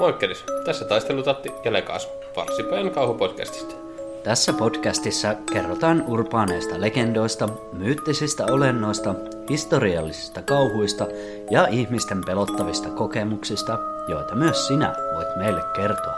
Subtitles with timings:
[0.00, 3.74] Moikkelis, tässä taistelutatti ja Lekaas, Varsipäin kauhupodcastista.
[4.24, 9.14] Tässä podcastissa kerrotaan urbaaneista legendoista, myyttisistä olennoista,
[9.50, 11.06] historiallisista kauhuista
[11.50, 13.78] ja ihmisten pelottavista kokemuksista,
[14.08, 16.14] joita myös sinä voit meille kertoa.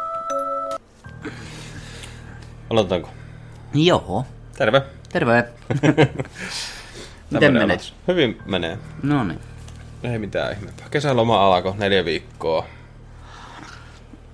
[2.70, 3.08] Aloitetaanko?
[3.74, 4.24] Joo,
[4.58, 4.82] Terve.
[5.12, 5.44] terve.
[7.30, 7.78] Miten menee?
[8.08, 8.78] Hyvin menee.
[9.02, 9.40] No niin.
[10.02, 10.86] Ei mitään ihmeempää.
[10.90, 12.66] Kesäloma alkoi neljä viikkoa.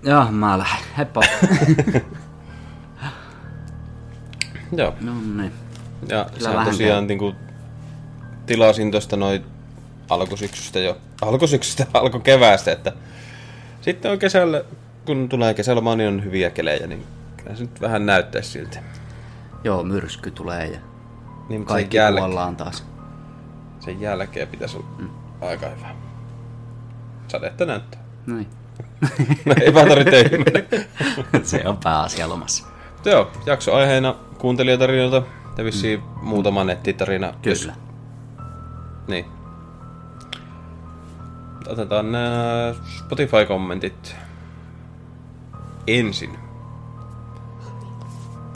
[0.03, 0.85] Joo, mä lähden.
[0.97, 1.21] Heippa.
[4.77, 4.95] Joo.
[5.01, 5.53] no niin.
[6.09, 7.35] Ja Kyllä sehän tosiaan niinku,
[8.47, 9.45] tilasin tosta noin
[10.11, 12.93] alkusyksystä jo, alkusyksystä, alkukeväästä, että
[13.81, 14.65] sitten on kesällä,
[15.07, 17.07] kun tulee kesäloma, niin on hyviä kelejä, niin
[17.37, 18.79] kyllä se nyt vähän näyttäisi siltä.
[19.65, 20.79] Joo, myrsky tulee ja
[21.49, 22.85] Niin, kaikki kuollaan taas.
[23.81, 25.09] sen jälkeen pitäisi olla mm.
[25.41, 25.95] aika hyvä.
[27.29, 28.01] Sadetta näyttää.
[28.27, 28.62] No niin.
[29.45, 30.31] No, ei vaan tarvitse.
[31.51, 32.67] Se on pääasia lomassa.
[33.05, 35.23] Joo, jakso aiheena kuuntelijatarinoita
[35.59, 36.29] ja vissiin mm.
[36.29, 37.35] muutama nettitarina.
[37.43, 37.75] Kyllä.
[39.09, 39.25] Niin.
[41.69, 44.17] Otetaan nämä Spotify-kommentit
[45.87, 46.39] ensin.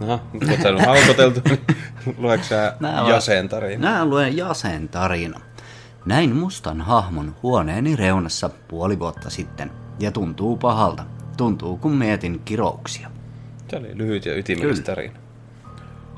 [0.02, 1.60] Aha, nyt kun sä on halkoteltu, niin
[2.18, 2.76] lueeko sä
[3.08, 3.90] Jasen tarina?
[3.90, 5.40] Mä luen Jasen tarina.
[6.06, 9.85] Näin mustan hahmon huoneeni reunassa puoli vuotta sitten.
[10.00, 11.04] Ja tuntuu pahalta.
[11.36, 13.10] Tuntuu kun mietin kirouksia.
[13.70, 15.18] Se oli lyhyt ja ytimekäs tarina.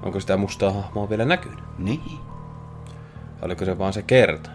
[0.03, 1.59] Onko sitä mustaa hahmoa vielä näkynyt?
[1.79, 2.19] Niin.
[3.43, 4.51] Oliko se vaan se kerta?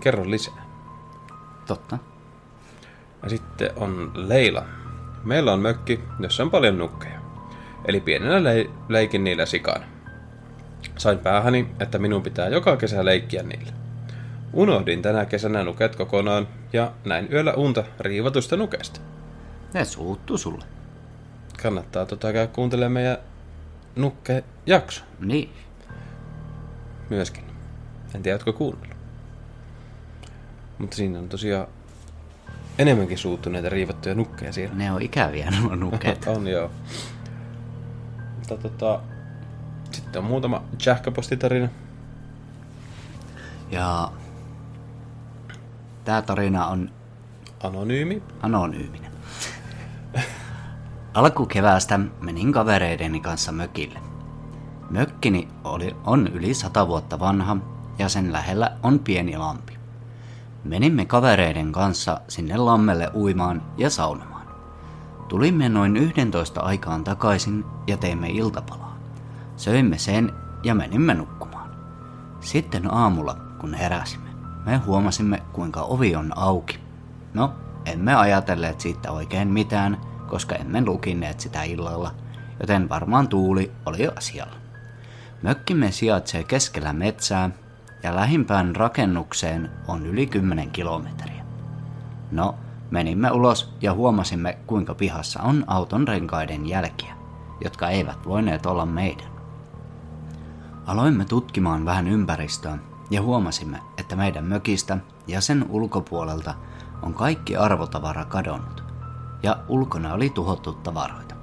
[0.00, 0.64] Kerro lisää.
[1.66, 1.98] Totta.
[3.22, 4.64] Ja sitten on Leila.
[5.24, 7.20] Meillä on mökki, jossa on paljon nukkeja.
[7.84, 9.84] Eli pienenä le- leikin niillä sikana.
[10.96, 13.72] Sain päähäni, että minun pitää joka kesä leikkiä niillä.
[14.54, 19.00] Unohdin tänä kesänä nuket kokonaan ja näin yöllä unta riivatusta nukesta.
[19.74, 20.64] Ne suuttu sulle.
[21.62, 23.18] Kannattaa tota käydä kuuntelemaan meidän
[23.96, 25.50] nukke-jakso Niin.
[27.10, 27.44] myöskin.
[28.14, 28.96] En tiedä, ootko kuunnellut.
[30.78, 31.66] Mutta siinä on tosiaan
[32.78, 34.74] enemmänkin suuttuneita riivattuja nukkeja siellä.
[34.74, 36.26] Ne on ikäviä nuo nuket.
[36.36, 36.70] On joo.
[38.38, 39.00] Mutta tota,
[39.92, 41.68] sitten on muutama sähköpostitarina.
[43.70, 44.12] Ja
[46.04, 46.90] tää tarina on
[47.62, 48.22] Anonyymi.
[48.42, 49.12] anonyyminen.
[51.14, 53.98] Alkukeväästä menin kavereideni kanssa mökille.
[54.90, 57.56] Mökkini oli, on yli sata vuotta vanha
[57.98, 59.78] ja sen lähellä on pieni lampi.
[60.64, 64.46] Menimme kavereiden kanssa sinne lammelle uimaan ja saunomaan.
[65.28, 68.98] Tulimme noin 11 aikaan takaisin ja teimme iltapalaa.
[69.56, 70.32] Söimme sen
[70.64, 71.70] ja menimme nukkumaan.
[72.40, 74.23] Sitten aamulla, kun heräsimme,
[74.64, 76.78] me huomasimme, kuinka ovi on auki.
[77.34, 77.52] No,
[77.84, 82.14] emme ajatelleet siitä oikein mitään, koska emme lukineet sitä illalla,
[82.60, 84.54] joten varmaan tuuli oli asialla.
[85.42, 87.50] Mökkimme sijaitsee keskellä metsää
[88.02, 91.44] ja lähimpään rakennukseen on yli 10 kilometriä.
[92.30, 92.54] No,
[92.90, 97.14] menimme ulos ja huomasimme, kuinka pihassa on auton renkaiden jälkiä,
[97.64, 99.34] jotka eivät voineet olla meidän.
[100.86, 102.78] Aloimme tutkimaan vähän ympäristöä
[103.10, 106.54] ja huomasimme, että meidän mökistä ja sen ulkopuolelta
[107.02, 108.84] on kaikki arvotavara kadonnut
[109.42, 111.34] ja ulkona oli tuhottu tavaroita.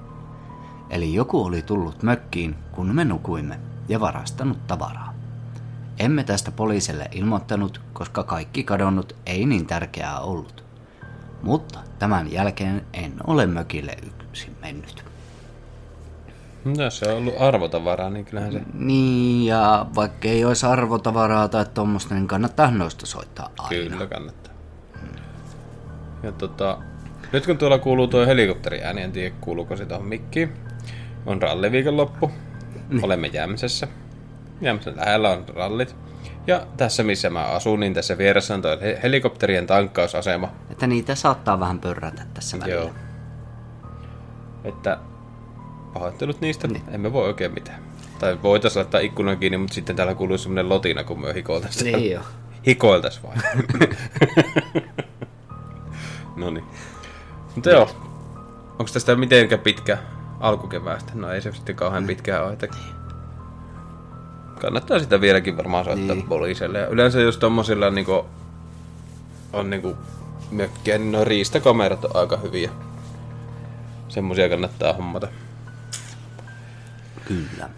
[0.90, 5.14] Eli joku oli tullut mökkiin, kun me nukuimme ja varastanut tavaraa.
[6.00, 10.64] Emme tästä poliisille ilmoittanut, koska kaikki kadonnut ei niin tärkeää ollut.
[11.44, 15.11] Mutta tämän jälkeen en ole mökille yksin mennyt.
[16.66, 18.62] No, jos se on ollut arvotavaraa, niin kyllähän se...
[18.74, 23.90] Niin, ja vaikka ei olisi arvotavaraa tai tuommoista, niin kannattaa noista soittaa aina.
[23.90, 24.54] Kyllä kannattaa.
[26.24, 26.78] Ja tota,
[27.32, 30.54] nyt kun tuolla kuuluu tuo helikopteriääni, en tiedä kuuluuko se tuohon mikkiin.
[31.26, 32.32] On ralliviikonloppu.
[33.02, 33.88] Olemme Jämsässä.
[34.62, 35.96] Jämsän lähellä on rallit.
[36.48, 40.52] Ja tässä missä mä asun, niin tässä vieressä on tuo he- helikopterien tankkausasema.
[40.70, 42.82] Että niitä saattaa vähän pörrätä tässä välillä.
[42.82, 42.92] Joo.
[44.64, 44.98] Että
[45.94, 46.84] pahoittelut niistä, niin.
[46.92, 47.84] emme voi oikein mitään.
[48.20, 51.84] Tai voitais laittaa ikkunan kiinni, mutta sitten täällä kuuluu semmonen lotina, kun me hikoiltais.
[51.84, 52.22] Niin jo.
[52.68, 53.36] Hikoiltais vai?
[56.36, 56.66] no niin.
[57.56, 57.90] Mutta joo.
[58.80, 59.98] Onko tästä mitenkään pitkä
[60.40, 61.12] alkukeväästä?
[61.16, 62.54] No ei se sitten kauhean pitkää ole.
[62.54, 62.68] Että...
[64.62, 66.28] Kannattaa sitä vieläkin varmaan soittaa Niin.
[66.28, 66.80] poliisille.
[66.80, 68.26] Ja yleensä jos tommosilla niinku
[69.54, 69.98] on niinku
[70.52, 72.72] mökkiä, niin nuo riistakamerat on aika hyviä.
[74.08, 75.28] Semmosia kannattaa hommata.
[77.52, 77.70] Kyllä.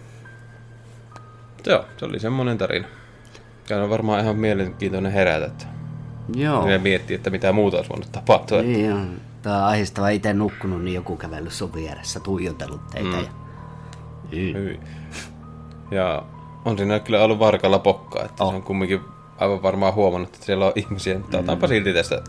[1.66, 2.88] Joo, se oli semmonen tarina.
[3.70, 5.66] Ja on varmaan ihan mielenkiintoinen herätä, että
[6.34, 6.68] Joo.
[6.68, 8.62] Ja miettii, että mitä muuta olisi voinut tapahtua.
[8.62, 9.20] Niin on.
[9.42, 13.08] Tää on ahistava itse nukkunut, niin joku kävellyt sun vieressä, tuijotellut teitä.
[13.08, 13.22] Mm.
[13.22, 13.28] Ja...
[14.32, 14.80] Hyi.
[15.90, 16.22] Ja
[16.64, 18.50] on siinä kyllä ollut varkalla pokkaa, että oh.
[18.50, 19.00] se on kumminkin
[19.38, 21.42] aivan varmaan huomannut, että siellä on ihmisiä, mutta mm.
[21.42, 22.22] otanpa silti tästä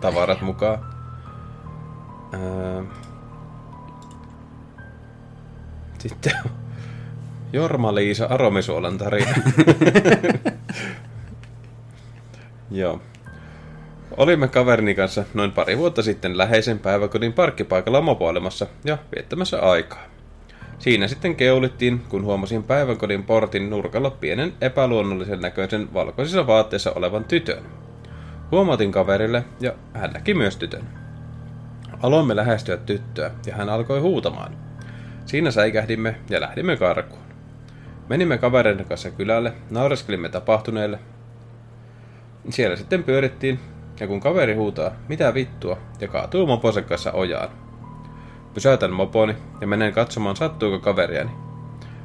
[0.00, 0.78] tavarat mukaan.
[2.34, 2.82] Öö...
[6.04, 6.32] Sitten
[7.52, 9.30] Jorma-Liisa Aromisuolan tarina.
[12.70, 13.00] Joo.
[14.16, 20.02] Olimme kaverini kanssa noin pari vuotta sitten läheisen päiväkodin parkkipaikalla mopoilemassa ja viettämässä aikaa.
[20.78, 27.62] Siinä sitten keulittiin, kun huomasin päiväkodin portin nurkalla pienen epäluonnollisen näköisen valkoisissa vaatteissa olevan tytön.
[28.50, 30.84] Huomatin kaverille ja hän näki myös tytön.
[32.02, 34.64] Aloimme lähestyä tyttöä ja hän alkoi huutamaan.
[35.26, 37.22] Siinä säikähdimme ja lähdimme karkuun.
[38.08, 40.98] Menimme kavereiden kanssa kylälle, naureskelimme tapahtuneelle.
[42.50, 43.60] Siellä sitten pyörittiin
[44.00, 47.48] ja kun kaveri huutaa, mitä vittua, ja kaatuu moponsa kanssa ojaan.
[48.54, 51.30] Pysäytän moponi ja menen katsomaan sattuuko kaveriani.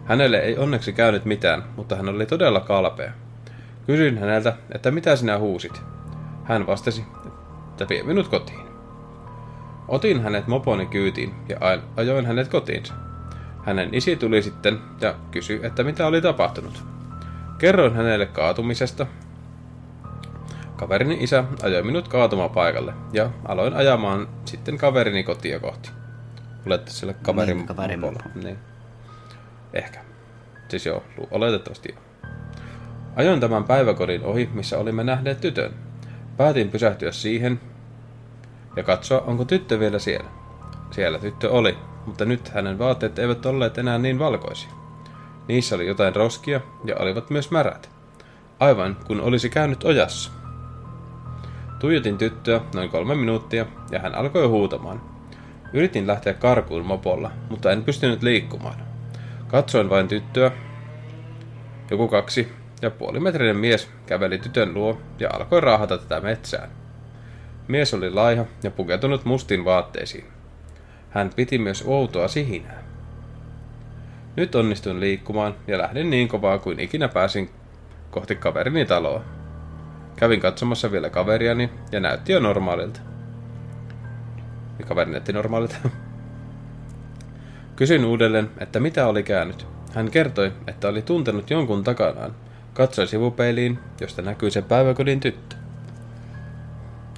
[0.06, 3.12] Hänelle ei onneksi käynyt mitään, mutta hän oli todella kalpea.
[3.86, 5.82] Kysyin häneltä, että mitä sinä huusit.
[6.44, 7.04] Hän vastasi,
[7.70, 8.70] että vie minut kotiin.
[9.88, 11.58] Otin hänet moponi kyytiin ja
[11.96, 12.94] ajoin hänet kotiinsa.
[13.70, 16.84] Hänen isi tuli sitten ja kysyi, että mitä oli tapahtunut.
[17.58, 19.08] Kerroin hänelle kaatumisesta
[20.76, 25.92] Kaverini isä ajoi minut kaatumapaikalle ja aloin ajamaan sitten kaverini kotia kohti.
[26.66, 28.02] Olette sille kaverin, Niin, kaverin.
[28.44, 28.58] Niin.
[29.74, 30.00] Ehkä.
[30.68, 32.02] Siis joo, oletettavasti joo.
[33.16, 35.74] Ajoin tämän päiväkodin ohi, missä olimme nähneet tytön.
[36.38, 37.60] Päätin pysähtyä siihen
[38.76, 40.30] ja katsoa, onko tyttö vielä siellä.
[40.92, 41.78] Siellä tyttö oli,
[42.10, 44.70] mutta nyt hänen vaatteet eivät olleet enää niin valkoisia.
[45.48, 47.90] Niissä oli jotain roskia ja olivat myös märät.
[48.60, 50.32] Aivan kun olisi käynyt ojassa.
[51.80, 55.02] Tuijotin tyttöä noin kolme minuuttia ja hän alkoi huutamaan.
[55.74, 58.82] Yritin lähteä karkuun mopolla, mutta en pystynyt liikkumaan.
[59.48, 60.52] Katsoin vain tyttöä.
[61.92, 62.52] Joku kaksi
[62.82, 66.70] ja puolimetrinen mies käveli tytön luo ja alkoi raahata tätä metsään.
[67.68, 70.39] Mies oli laiha ja pukeutunut mustiin vaatteisiin.
[71.10, 72.84] Hän piti myös outoa sihinää.
[74.36, 77.50] Nyt onnistuin liikkumaan ja lähdin niin kovaa kuin ikinä pääsin
[78.12, 79.22] kohti kaverini taloa.
[80.16, 83.00] Kävin katsomassa vielä kaveriani ja näytti jo normaalilta.
[84.80, 85.76] Ja kaveri näytti normaalilta.
[87.76, 89.68] Kysyin uudelleen, että mitä oli käynyt.
[89.94, 92.36] Hän kertoi, että oli tuntenut jonkun takanaan.
[92.74, 95.56] Katsoi sivupeiliin, josta näkyi se päiväkodin tyttö.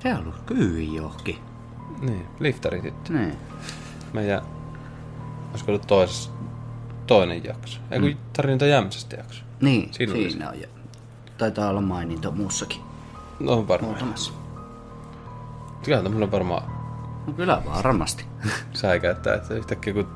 [0.04, 1.38] Se on ollut kyy johonkin.
[2.02, 3.14] Niin, liftari tyttö.
[3.14, 3.38] Niin.
[4.14, 4.42] Meidän,
[5.50, 6.30] olisiko ollut toisessa,
[7.08, 7.80] toinen jakso.
[7.92, 9.44] Ei kun tarinoita Jämsästä jakso.
[9.62, 10.62] Niin, Siinä siinä on.
[10.62, 10.68] Ja
[11.38, 12.82] taitaa olla maininta muussakin.
[13.40, 13.92] No on varmaan.
[13.94, 14.34] Muutamassa.
[15.84, 16.64] Kyllä tämmönen varmaan
[17.28, 18.26] No kyllä varmasti.
[18.74, 20.08] säikäyttää, että yhtäkkiä kun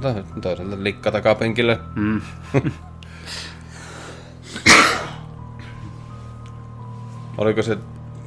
[0.00, 1.78] to- toisella likka takapenkillä.
[1.94, 2.20] Mm.
[7.38, 7.78] Oliko se,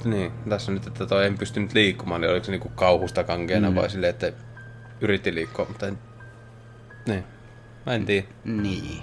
[0.06, 3.76] niin, tässä nyt, että toi en pystynyt liikkumaan, niin oliko se niinku kauhusta kankeena mm.
[3.76, 4.32] vai silleen, että
[5.02, 6.00] yritti liikkua, mutta en,
[7.08, 7.24] niin,
[7.86, 8.28] mä en tiedä.
[8.44, 9.02] Niin.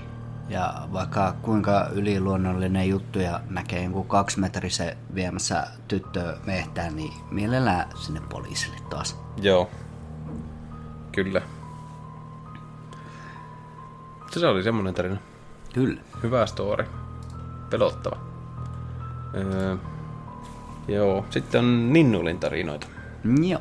[0.49, 8.21] Ja vaikka kuinka yliluonnollinen juttu ja näkee jonkun kaksimetrisen viemässä tyttöä mehtään, niin mielellään sinne
[8.29, 9.21] poliisille taas.
[9.41, 9.71] Joo,
[11.13, 11.43] kyllä.
[14.31, 15.17] Se oli semmonen tarina.
[15.75, 16.01] Kyllä.
[16.23, 16.85] Hyvä story.
[17.71, 18.17] Pelottava.
[19.35, 19.77] Öö,
[20.89, 22.87] joo, sitten on Ninnulin tarinoita.
[23.43, 23.61] Joo.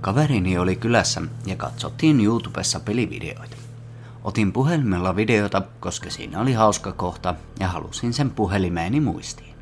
[0.00, 3.56] Kaverini oli kylässä ja katsottiin YouTubessa pelivideoita.
[4.24, 9.54] Otin puhelimella videota, koska siinä oli hauska kohta ja halusin sen puhelimeeni muistiin.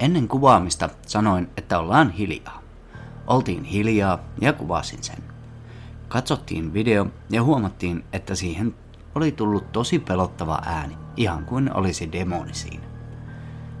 [0.00, 2.62] Ennen kuvaamista sanoin, että ollaan hiljaa.
[3.26, 5.18] Oltiin hiljaa ja kuvasin sen.
[6.08, 8.74] Katsottiin video ja huomattiin, että siihen
[9.14, 12.95] oli tullut tosi pelottava ääni, ihan kuin olisi demoni siinä.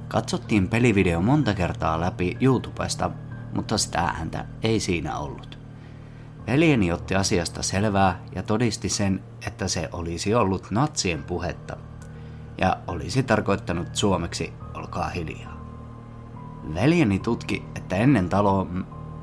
[0.08, 3.10] Katsottiin pelivideo monta kertaa läpi YouTubesta,
[3.54, 5.58] mutta sitä ääntä ei siinä ollut.
[6.46, 11.76] Veljeni otti asiasta selvää ja todisti sen, että se olisi ollut natsien puhetta
[12.58, 15.56] ja olisi tarkoittanut suomeksi olkaa hiljaa.
[16.74, 18.68] Veljeni tutki, että ennen, talo,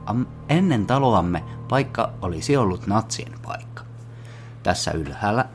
[0.06, 3.84] am, ennen taloamme paikka olisi ollut natsien paikka.
[4.64, 5.46] Tässä ylhäällä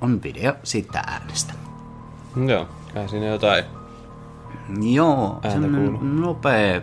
[0.00, 1.54] on video siitä äänestä.
[2.46, 3.77] Joo, kai siinä jotain.
[4.80, 5.40] Joo,
[5.74, 6.02] kuuluu.
[6.02, 6.80] nopea.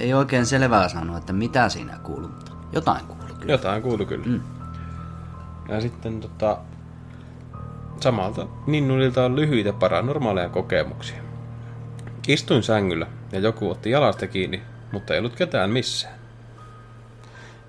[0.00, 3.52] Ei oikein selvää sanoa, että mitä siinä kuuluu, mutta jotain kuuluu kyllä.
[3.52, 4.26] Jotain kuulu kyllä.
[4.26, 4.40] Mm.
[5.68, 6.58] Ja sitten tota,
[8.00, 11.22] samalta Ninnulilta on lyhyitä paranormaaleja kokemuksia.
[12.28, 14.62] Istuin sängyllä ja joku otti jalasta kiinni,
[14.92, 16.14] mutta ei ollut ketään missään.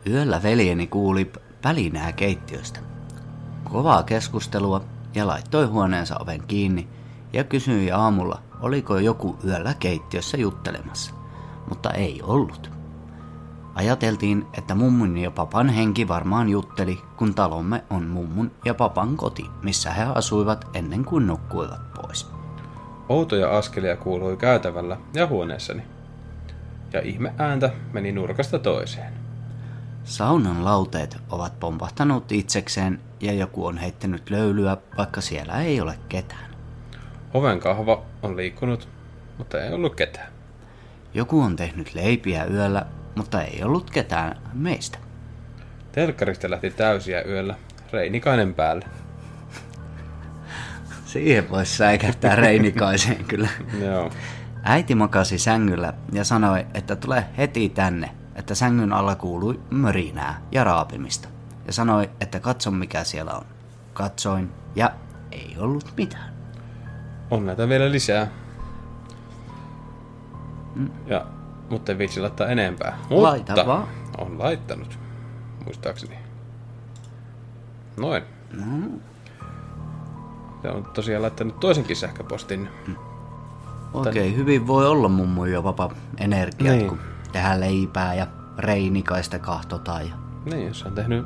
[0.08, 1.32] Yöllä veljeni kuuli
[1.64, 2.80] välinää keittiöstä.
[3.64, 4.82] Kovaa keskustelua
[5.16, 6.88] ja laittoi huoneensa oven kiinni
[7.34, 11.14] ja kysyi aamulla, oliko joku yöllä keittiössä juttelemassa,
[11.70, 12.72] mutta ei ollut.
[13.76, 19.46] Ajateltiin, että mummun ja papan henki varmaan jutteli, kun talomme on mummun ja papan koti,
[19.64, 22.32] missä he asuivat ennen kuin nukkuivat pois.
[23.10, 25.84] Outoja askelia kuului käytävällä ja huoneessani.
[26.94, 29.14] Ja ihme ääntä meni nurkasta toiseen.
[30.04, 36.49] Saunan lauteet ovat pompahtanut itsekseen ja joku on heittänyt löylyä, vaikka siellä ei ole ketään.
[37.34, 38.90] Oven kahva on liikkunut,
[39.38, 40.32] mutta ei ollut ketään.
[41.14, 44.98] Joku on tehnyt leipiä yöllä, mutta ei ollut ketään meistä.
[45.92, 47.56] Telkkarista lähti täysiä yöllä,
[47.92, 48.86] Reinikainen päälle.
[51.06, 53.50] Siihen voisi säikähtää Reinikaiseen kyllä.
[53.82, 54.12] Joo.
[54.64, 60.64] Äiti makasi sängyllä ja sanoi, että tule heti tänne, että sängyn alla kuului mörinää ja
[60.64, 61.30] raapimista.
[61.68, 63.46] Ja sanoi, että katso mikä siellä on.
[63.94, 64.92] Katsoin ja
[65.32, 66.29] ei ollut mitään.
[67.32, 68.28] On näitä vielä lisää.
[71.08, 71.26] Ja,
[71.70, 72.98] mutta ei viitsi laittaa enempää.
[73.10, 73.88] Laita mutta vaan.
[74.18, 75.00] on laittanut,
[75.66, 76.16] muistaakseni.
[77.98, 78.24] Noin.
[78.54, 78.64] No,
[80.62, 82.70] Se on tosiaan laittanut toisenkin sähköpostin.
[83.94, 86.88] oikein hyvin voi olla mummu ja papa energiat, Niin.
[86.90, 87.00] kun
[87.32, 90.08] tehdään leipää ja reinikaista kahtotaan.
[90.08, 90.14] Ja...
[90.46, 91.26] Niin, jos on tehnyt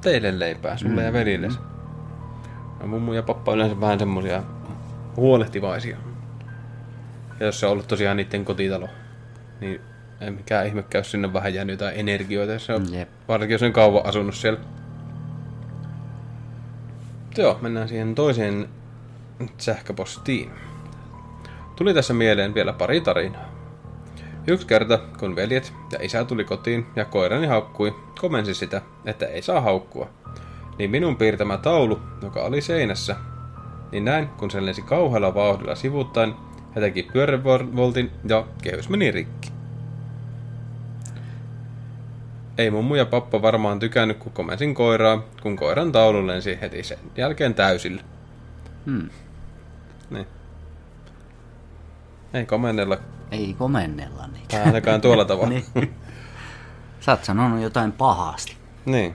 [0.00, 1.06] teille leipää, sulle mm.
[1.06, 1.48] ja velille.
[2.80, 4.42] Ja mummu ja pappa on yleensä vähän semmosia
[5.16, 5.96] huolehtivaisia.
[7.40, 8.88] Ja jos se on ollut tosiaan niiden kotitalo,
[9.60, 9.80] niin
[10.20, 12.52] ei mikään ihmekään, jos sinne vähän jäänyt jotain energioita.
[12.52, 13.08] jos Se on, Jep.
[13.28, 14.60] varsinkin jos on kauan asunut siellä.
[17.36, 18.68] Joo, mennään siihen toiseen
[19.58, 20.50] sähköpostiin.
[21.76, 23.52] Tuli tässä mieleen vielä pari tarinaa.
[24.46, 29.42] Yksi kerta, kun veljet ja isä tuli kotiin ja koirani haukkui, komensi sitä, että ei
[29.42, 30.08] saa haukkua.
[30.78, 33.16] Niin minun piirtämä taulu, joka oli seinässä,
[33.92, 36.34] niin näin, kun se lensi kauhealla vauhdilla sivuttaen,
[36.74, 39.52] ja teki pyörävoltin ja kehys meni rikki.
[42.58, 46.98] Ei mummu ja pappa varmaan tykännyt, kun komensin koiraa, kun koiran taulu lensi heti sen
[47.16, 48.02] jälkeen täysillä.
[48.86, 49.08] Hmm.
[50.10, 50.26] Niin.
[52.34, 52.98] Ei komennella
[53.30, 54.48] Ei komennella niitä.
[54.48, 55.48] tai ainakaan tuolla tavalla.
[55.74, 55.94] niin.
[57.00, 58.56] Sä oot sanonut jotain pahasti.
[58.86, 59.14] Niin.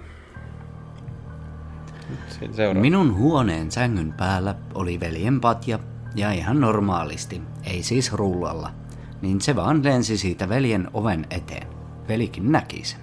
[2.51, 2.81] Seuraava.
[2.81, 5.79] Minun huoneen sängyn päällä oli veljen patja
[6.15, 8.71] ja ihan normaalisti, ei siis rullalla,
[9.21, 11.67] niin se vaan lensi siitä veljen oven eteen.
[12.07, 12.99] Velikin näki sen.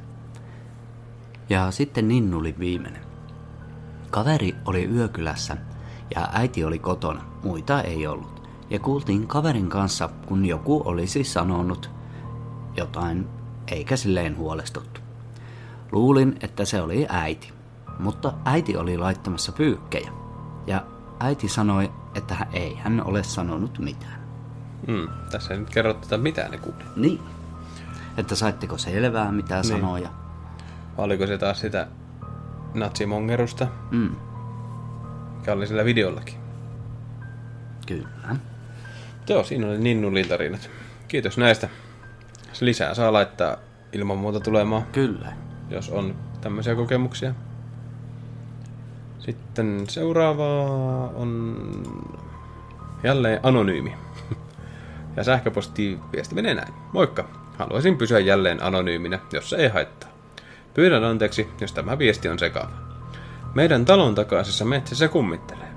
[1.49, 3.03] Ja sitten Ninnu oli viimeinen.
[4.11, 5.57] Kaveri oli yökylässä
[6.15, 8.49] ja äiti oli kotona, muita ei ollut.
[8.71, 11.91] Ja kuultiin kaverin kanssa, kun joku olisi sanonut
[12.77, 13.27] jotain,
[13.69, 15.01] eikä silleen huolestuttu.
[15.93, 17.53] Luulin, että se oli äiti,
[17.99, 20.11] mutta äiti oli laittamassa pyykkejä.
[20.67, 20.85] Ja
[21.21, 24.21] äiti sanoi, että hän ei hän ole sanonut mitään.
[24.87, 26.85] Mm, tässä ei nyt kerro tätä mitään ne kuuli.
[26.97, 27.21] Niin.
[28.17, 29.65] Että saitteko selvää, mitä niin.
[29.65, 30.09] sanoja?
[30.99, 31.87] Oliko se taas sitä
[32.75, 34.11] natsimongerusta, Mm,
[35.39, 36.35] mikä oli sillä videollakin?
[37.87, 38.37] kyllä.
[39.29, 40.71] Joo, siinä oli Ninnulin tarinat.
[41.09, 41.69] Kiitos näistä.
[42.61, 43.57] Lisää saa laittaa
[43.93, 45.33] ilman muuta tulemaan, Kyllä.
[45.71, 47.35] jos on tämmöisiä kokemuksia.
[49.25, 50.65] Sitten seuraava
[51.09, 51.57] on
[53.03, 53.95] jälleen anonyymi.
[55.17, 56.75] Ja sähköposti viesti menee näin.
[56.93, 57.29] Moikka!
[57.59, 60.11] Haluaisin pysyä jälleen anonyyminä, jos se ei haittaa.
[60.75, 62.71] Pyydän anteeksi, jos tämä viesti on sekava.
[63.55, 65.69] Meidän talon takaisessa metsässä kummittelee.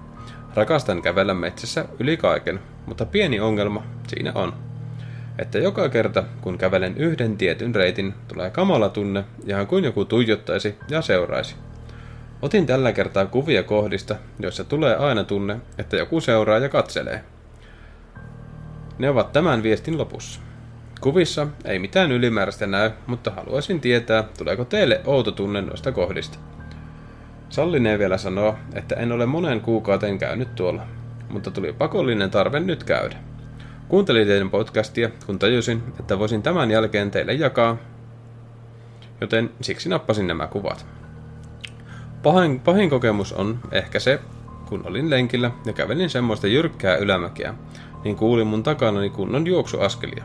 [0.55, 4.53] Rakastan kävellä metsässä yli kaiken, mutta pieni ongelma siinä on.
[5.39, 10.75] Että joka kerta, kun kävelen yhden tietyn reitin, tulee kamala tunne, ihan kuin joku tuijottaisi
[10.89, 11.55] ja seuraisi.
[12.41, 17.23] Otin tällä kertaa kuvia kohdista, joissa tulee aina tunne, että joku seuraa ja katselee.
[18.99, 20.41] Ne ovat tämän viestin lopussa.
[21.01, 26.37] Kuvissa ei mitään ylimääräistä näy, mutta haluaisin tietää, tuleeko teille outo tunne noista kohdista.
[27.49, 30.87] Sallinee vielä sanoa, että en ole monen kuukauteen käynyt tuolla,
[31.29, 33.15] mutta tuli pakollinen tarve nyt käydä.
[33.87, 37.77] Kuuntelin teidän podcastia, kun tajusin, että voisin tämän jälkeen teille jakaa,
[39.21, 40.96] joten siksi nappasin nämä kuvat.
[42.33, 44.19] Pahin, pahin kokemus on ehkä se,
[44.69, 47.53] kun olin lenkillä ja kävelin semmoista jyrkkää ylämäkeä,
[48.03, 50.23] niin kuulin mun takanani kunnon juoksuaskelia.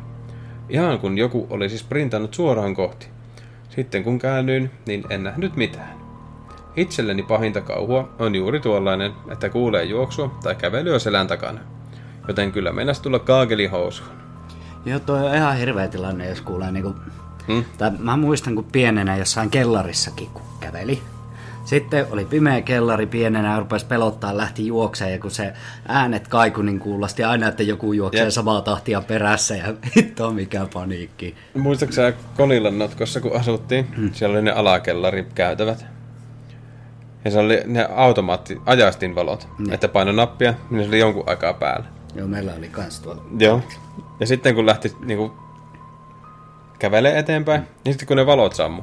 [0.68, 3.08] Ihan kun joku olisi sprintannut suoraan kohti.
[3.68, 5.94] Sitten kun käännyin, niin en nähnyt mitään.
[6.76, 11.60] Itselleni pahinta kauhua on juuri tuollainen, että kuulee juoksua tai kävelyä selän takana.
[12.28, 14.10] Joten kyllä meinas tulla kaakelihousuun.
[14.84, 16.94] Joo, toi on ihan hirveä tilanne, jos kuulee niinku...
[17.48, 17.64] Hmm?
[17.78, 21.02] Tai mä muistan, kun pienenä jossain kellarissakin kun käveli.
[21.64, 25.52] Sitten oli pimeä kellari pienenä ja rupesi pelottaa, lähti juokseen ja kun se
[25.88, 28.30] äänet kaiku, niin kuulosti aina, että joku juoksee Jep.
[28.30, 31.34] samaa tahtia perässä ja hitto mikä paniikki.
[31.54, 33.96] Muistatko sä Konilan notkossa, kun asuttiin?
[33.96, 34.10] Hmm.
[34.12, 35.86] Siellä oli ne alakellari käytävät.
[37.24, 39.74] Ja se oli ne automaatti ajastinvalot, ne.
[39.74, 41.86] että paino nappia, niin se oli jonkun aikaa päällä.
[42.14, 43.22] Joo, meillä oli kans tuolla.
[43.38, 43.60] Joo.
[44.20, 45.32] Ja sitten kun lähti niinku
[46.78, 47.66] kävelee eteenpäin, mm.
[47.84, 48.82] niin sitten kun ne valot sammu,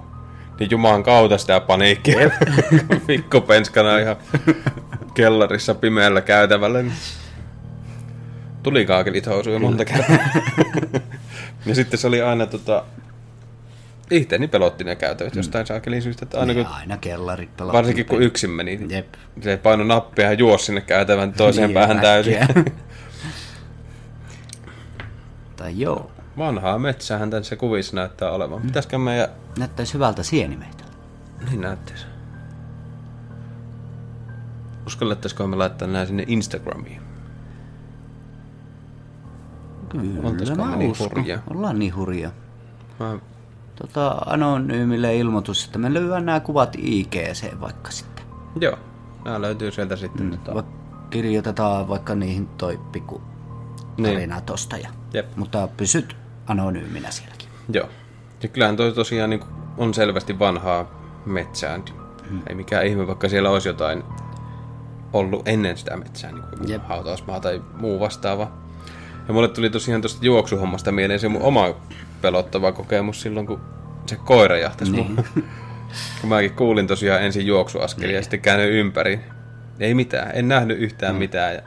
[0.60, 2.32] niin jumaan kautta sitä paniikkia.
[3.08, 4.16] Mikko penskana ihan
[5.13, 6.82] kellarissa pimeällä käytävällä.
[6.82, 6.94] Niin
[8.63, 10.18] tuli kaakelit housuja monta kertaa.
[11.66, 12.84] ja sitten se oli aina tota,
[14.12, 15.39] Itteeni pelotti ne käytävät mm.
[15.39, 16.25] jostain saakelin syystä.
[16.25, 17.78] Että aina, kun, aina kellarit pelotti.
[17.78, 18.80] Varsinkin kun yksin meni.
[18.89, 19.13] Jep.
[19.42, 22.38] Se paino nappia ja juosi sinne käytävän toiseen niin, päähän täysin.
[25.58, 26.12] tai joo.
[26.39, 28.62] Vanhaa metsähän se kuvissa näyttää olevan.
[28.62, 29.29] Pitäisikö meidän...
[29.58, 30.84] Näyttäisi hyvältä sienimeitä.
[31.50, 32.05] Niin näyttäisi.
[34.88, 37.01] Uskallettaisiko me laittaa nämä sinne Instagramiin?
[39.89, 41.39] Kyllä, mä niin hurja?
[41.50, 42.31] Ollaan niin hurja.
[43.00, 43.19] Mä...
[43.75, 48.25] Tota, anonyymille ilmoitus, että me löydään nämä kuvat IGC vaikka sitten.
[48.62, 48.77] Joo,
[49.25, 50.25] nämä löytyy sieltä sitten.
[50.25, 50.63] Mm, tota...
[51.10, 53.22] Kirjoitetaan vaikka niihin toi pikku
[54.03, 54.46] tarina niin.
[54.46, 54.77] tosta.
[54.77, 55.36] Ja, Jep.
[55.36, 56.15] Mutta pysyt
[56.50, 57.50] anonyyminä sielläkin.
[57.74, 57.89] Joo.
[58.44, 59.44] Ja kyllähän toi tosiaan niin
[59.77, 60.91] on selvästi vanhaa
[61.25, 61.79] metsää.
[62.29, 62.41] Hmm.
[62.50, 64.03] Ei mikään ihme, vaikka siellä olisi jotain
[65.13, 68.51] ollut ennen sitä metsää, niin kuin hautausmaa tai muu vastaava.
[69.27, 71.75] Ja mulle tuli tosiaan tuosta juoksuhommasta mieleen se mun oma
[72.22, 73.62] pelottava kokemus silloin, kun
[74.06, 75.12] se koira jahtasi niin.
[75.12, 75.25] mun.
[76.22, 78.15] kun mäkin kuulin tosiaan ensin juoksuaskelia niin.
[78.15, 79.20] ja sitten käännyin ympäri.
[79.79, 81.20] Ei mitään, en nähnyt yhtään hmm.
[81.20, 81.53] mitään.
[81.53, 81.62] Ja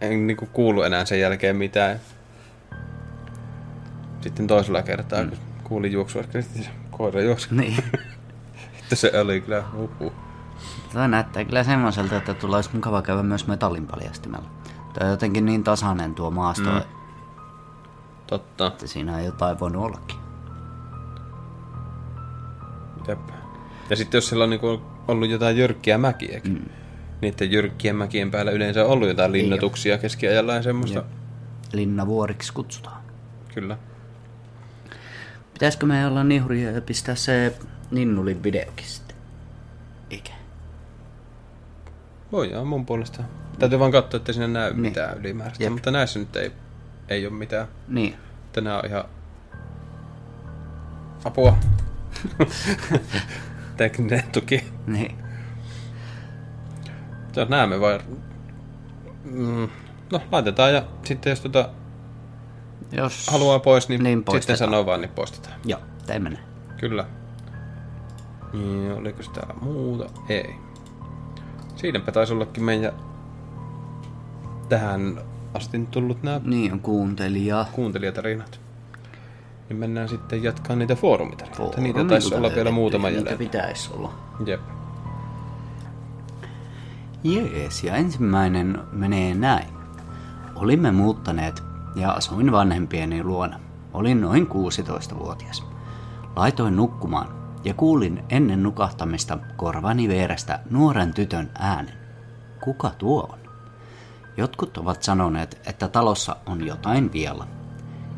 [0.00, 2.00] en niin kuin kuulu enää sen jälkeen mitään.
[4.24, 5.30] Sitten toisella kertaa, mm.
[5.30, 7.48] kun kuulin juoksuaskelia, niin koira juoksi.
[7.50, 7.76] Niin.
[8.78, 10.12] Sitten se oli kyllä uhu.
[10.92, 14.48] Tämä näyttää kyllä semmoiselta, että tulee olisi mukava käydä myös metallin paljastimella.
[14.92, 16.70] Tämä on jotenkin niin tasainen tuo maasto.
[16.70, 16.80] Mm.
[18.26, 18.66] Totta.
[18.66, 20.16] Että siinä ei jotain voinut ollakin.
[23.08, 23.18] Jep.
[23.90, 26.68] Ja sitten jos siellä on niinku ollut jotain jyrkkiä mäkiäkin, mm.
[27.20, 30.98] niiden jyrkkien mäkien päällä yleensä on ollut jotain linnoituksia keskiajalla ja semmoista.
[30.98, 31.06] Jep.
[31.72, 33.02] Linnavuoriksi kutsutaan.
[33.54, 33.78] Kyllä.
[35.54, 37.56] Pitäisikö me olla niin hurjaa ja pistää se
[37.90, 39.16] Ninnulin videokin sitten?
[40.10, 40.32] Eikä.
[42.32, 43.22] Voidaan mun puolesta.
[43.58, 44.80] Täytyy vaan katsoa, että sinne näy niin.
[44.80, 45.64] mitään ylimääräistä.
[45.64, 45.72] Jep.
[45.72, 46.52] Mutta näissä nyt ei,
[47.08, 47.68] ei ole mitään.
[47.88, 48.16] Niin.
[48.52, 49.04] Tänään on ihan
[51.24, 51.58] apua.
[53.76, 54.64] Tekninen tuki.
[54.86, 55.18] Niin.
[57.36, 58.00] Joo, näemme vai...
[59.24, 59.68] Mm,
[60.12, 61.70] no, laitetaan ja sitten jos tota
[62.92, 65.54] jos haluaa pois, niin, niin sitten sanoo vaan, niin poistetaan.
[65.64, 66.44] Joo, teemme näin.
[66.80, 67.06] Kyllä.
[68.52, 70.10] Niin, oliko täällä muuta?
[70.28, 70.54] Ei.
[71.76, 72.92] Siinäpä taisi ollakin meidän
[74.68, 75.20] tähän
[75.54, 77.66] asti tullut nämä niin on kuuntelija.
[77.72, 78.60] kuuntelijatarinat.
[79.68, 81.62] Niin mennään sitten jatkaa niitä foorumitarinoita.
[81.62, 83.30] Foorumi, niitä taisi olla vielä muutama jäljellä.
[83.30, 84.12] Niitä pitäisi olla.
[84.46, 84.60] Jep.
[87.24, 89.68] Jees, ja ensimmäinen menee näin.
[90.54, 91.62] Olimme muuttaneet
[91.94, 93.60] ja asuin vanhempieni luona.
[93.92, 95.64] Olin noin 16-vuotias.
[96.36, 97.28] Laitoin nukkumaan
[97.64, 101.94] ja kuulin ennen nukahtamista korvani vierestä nuoren tytön äänen.
[102.60, 103.38] Kuka tuo on?
[104.36, 107.46] Jotkut ovat sanoneet, että talossa on jotain vielä.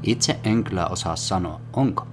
[0.03, 2.07] Itse en kyllä osaa sanoa, onko.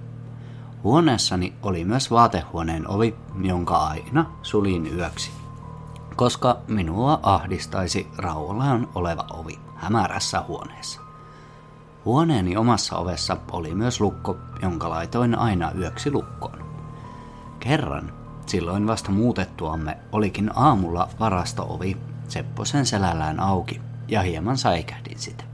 [0.84, 5.30] Huoneessani oli myös vaatehuoneen ovi, jonka aina sulin yöksi.
[6.16, 11.03] Koska minua ahdistaisi rauhallaan oleva ovi hämärässä huoneessa.
[12.04, 16.64] Huoneeni omassa ovessa oli myös lukko, jonka laitoin aina yöksi lukkoon.
[17.60, 18.12] Kerran,
[18.46, 21.96] silloin vasta muutettuamme, olikin aamulla varastoovi
[22.28, 25.44] Sepposen selällään auki ja hieman säikähdin sitä.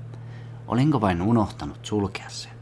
[0.68, 2.52] Olinko vain unohtanut sulkea sen?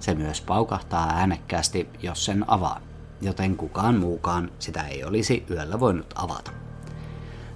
[0.00, 2.80] Se myös paukahtaa äänekkäästi, jos sen avaa,
[3.20, 6.50] joten kukaan muukaan sitä ei olisi yöllä voinut avata.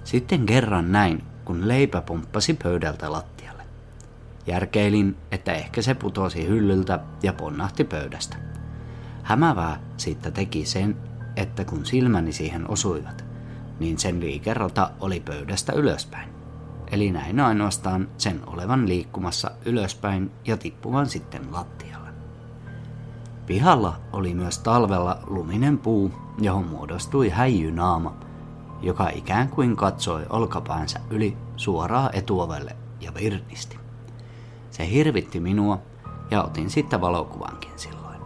[0.03, 3.38] Sitten kerran näin, kun leipä pumppasi pöydältä lattialle.
[4.49, 8.37] Järkeilin, että ehkä se putosi hyllyltä ja ponnahti pöydästä.
[9.23, 10.97] Hämävää siitä teki sen,
[11.35, 13.25] että kun silmäni siihen osuivat,
[13.79, 16.29] niin sen liikerata oli pöydästä ylöspäin.
[16.91, 22.09] Eli näin ainoastaan sen olevan liikkumassa ylöspäin ja tippuvan sitten lattialle.
[23.45, 28.17] Pihalla oli myös talvella luminen puu, johon muodostui häijynaama,
[28.81, 33.88] joka ikään kuin katsoi olkapäänsä yli suoraa etuovelle ja virnisti.
[34.79, 35.81] Se hirvitti minua
[36.31, 38.19] ja otin sitten valokuvankin silloin.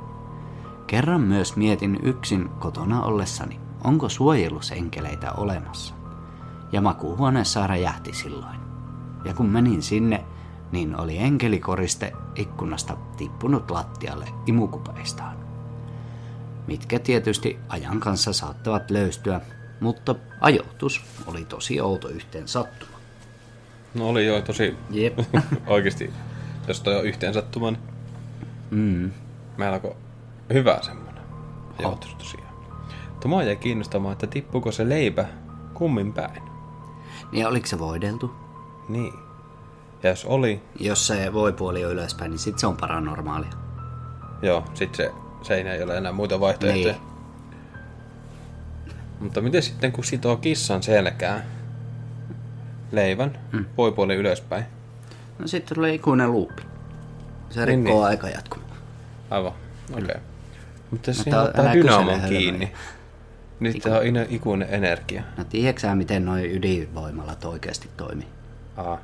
[0.87, 5.93] Kerran myös mietin yksin kotona ollessani, onko suojelusenkeleitä olemassa.
[6.71, 8.59] Ja makuuhuoneessa räjähti silloin.
[9.25, 10.25] Ja kun menin sinne,
[10.71, 15.37] niin oli enkelikoriste ikkunasta tippunut lattialle imukupeistaan.
[16.67, 19.41] Mitkä tietysti ajan kanssa saattavat löystyä,
[19.79, 22.97] mutta ajoitus oli tosi outo yhteen sattuma.
[23.93, 25.19] No oli jo tosi Jep.
[25.67, 26.13] oikeasti,
[26.67, 27.83] jos toi on yhteen sattuma, niin
[28.71, 29.11] Mm.
[29.57, 29.79] meillä
[30.53, 31.23] hyvä semmonen
[31.79, 32.53] joutus tosiaan.
[33.09, 35.25] Mutta mua jäi kiinnostamaan, että tippuuko se leipä
[35.73, 36.43] kummin päin.
[37.31, 38.31] Ja oliko se voideltu?
[38.89, 39.13] Niin.
[40.03, 43.49] Ja jos oli, Jos se voipuoli on ylöspäin, niin sit se on paranormaalia.
[44.41, 46.93] joo, sit se seinä ei ole enää muita vaihtoehtoja.
[46.93, 47.03] Niin.
[49.19, 51.43] Mutta miten sitten kun sitoo kissan selkään
[52.91, 53.65] leivän, hmm.
[53.77, 54.65] voipuoli ylöspäin?
[55.39, 56.63] No sitten tulee ikuinen luuppi.
[57.49, 58.05] Se Niin, rikkoo niin.
[58.05, 58.77] aika jatkumaan.
[59.29, 59.53] Aivan,
[59.91, 60.03] okei.
[60.03, 60.21] Okay.
[60.91, 62.39] Mutta jos siinä ottaa kysele dynamon hölmöjä.
[62.39, 62.73] kiinni,
[63.59, 65.23] niin sitten on ikuinen energia.
[65.37, 68.27] No tiedätkö miten noi ydinvoimalat oikeasti toimii?
[68.77, 68.99] Aa.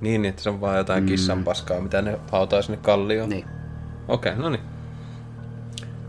[0.00, 3.28] Niin, että se on vaan jotain kissan paskaa, mitä ne hautaa sinne kallioon.
[3.28, 3.44] Niin.
[4.08, 4.62] Okei, okay, no niin.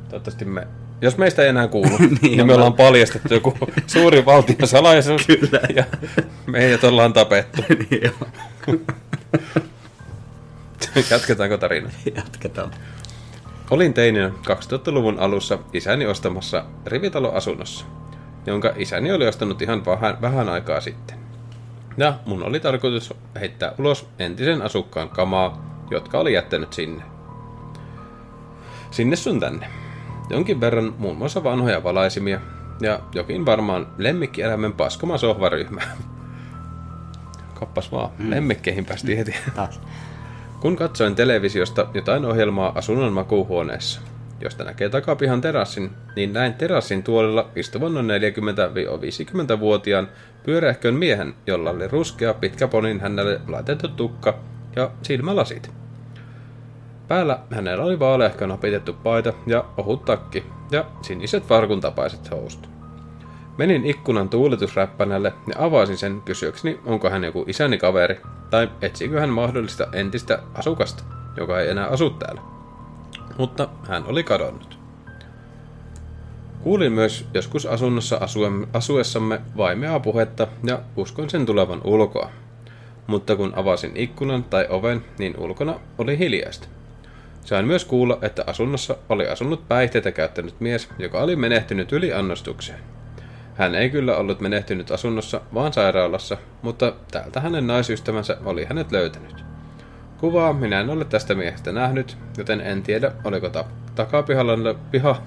[0.09, 0.67] Toivottavasti me...
[1.01, 3.57] Jos meistä ei enää kuulu, Niin, niin, on me ollaan paljastettu joku
[3.87, 5.25] suuri valtion salaisuus.
[5.27, 5.59] Kyllä.
[5.75, 5.83] Ja
[6.45, 7.61] meidät ollaan tapettu.
[8.03, 8.29] Joo.
[11.11, 11.91] Jatketaanko tarinaa?
[12.15, 12.71] Jatketaan.
[13.71, 17.85] Olin teininä 2000-luvun alussa isäni ostamassa rivitaloasunnossa,
[18.45, 21.19] jonka isäni oli ostanut ihan vähän, vähän aikaa sitten.
[21.97, 27.03] Ja mun oli tarkoitus heittää ulos entisen asukkaan kamaa, jotka oli jättänyt sinne.
[28.91, 29.69] Sinne sun tänne.
[30.29, 32.39] Jonkin verran muun muassa vanhoja valaisimia
[32.81, 35.81] ja jokin varmaan lemmikkieläimen paskoma sohvaryhmä.
[37.59, 38.29] Kappas vaan, mm.
[38.29, 39.35] lemmikkeihin päästiin heti.
[39.55, 39.81] Taas.
[40.59, 44.01] Kun katsoin televisiosta jotain ohjelmaa asunnon makuuhuoneessa,
[44.41, 50.07] josta näkee takapihan terassin, niin näin terassin tuolilla istuvan noin 40-50-vuotiaan
[50.43, 54.39] pyörähkön miehen, jolla oli ruskea pitkä ponin hänelle laitettu tukka
[54.75, 55.71] ja silmälasit.
[57.07, 62.76] Päällä hänellä oli vaaleahkona pitetty paita ja ohut takki ja siniset farkun tapaiset housut.
[63.57, 69.29] Menin ikkunan tuuletusräppänälle ja avasin sen kysyäkseni, onko hän joku isäni kaveri, tai etsikö hän
[69.29, 71.03] mahdollista entistä asukasta,
[71.37, 72.41] joka ei enää asu täällä.
[73.37, 74.79] Mutta hän oli kadonnut.
[76.63, 78.19] Kuulin myös joskus asunnossa
[78.73, 82.29] asuessamme vaimeaa puhetta ja uskon sen tulevan ulkoa.
[83.07, 86.67] Mutta kun avasin ikkunan tai oven, niin ulkona oli hiljaista.
[87.45, 92.96] Sain myös kuulla, että asunnossa oli asunut päihteitä käyttänyt mies, joka oli menehtynyt yliannostukseen.
[93.57, 99.45] Hän ei kyllä ollut menehtynyt asunnossa, vaan sairaalassa, mutta täältä hänen naisystävänsä oli hänet löytänyt.
[100.17, 103.65] Kuvaa minä en ole tästä miehestä nähnyt, joten en tiedä, oliko ta-
[103.95, 105.21] takapihallamme, piha,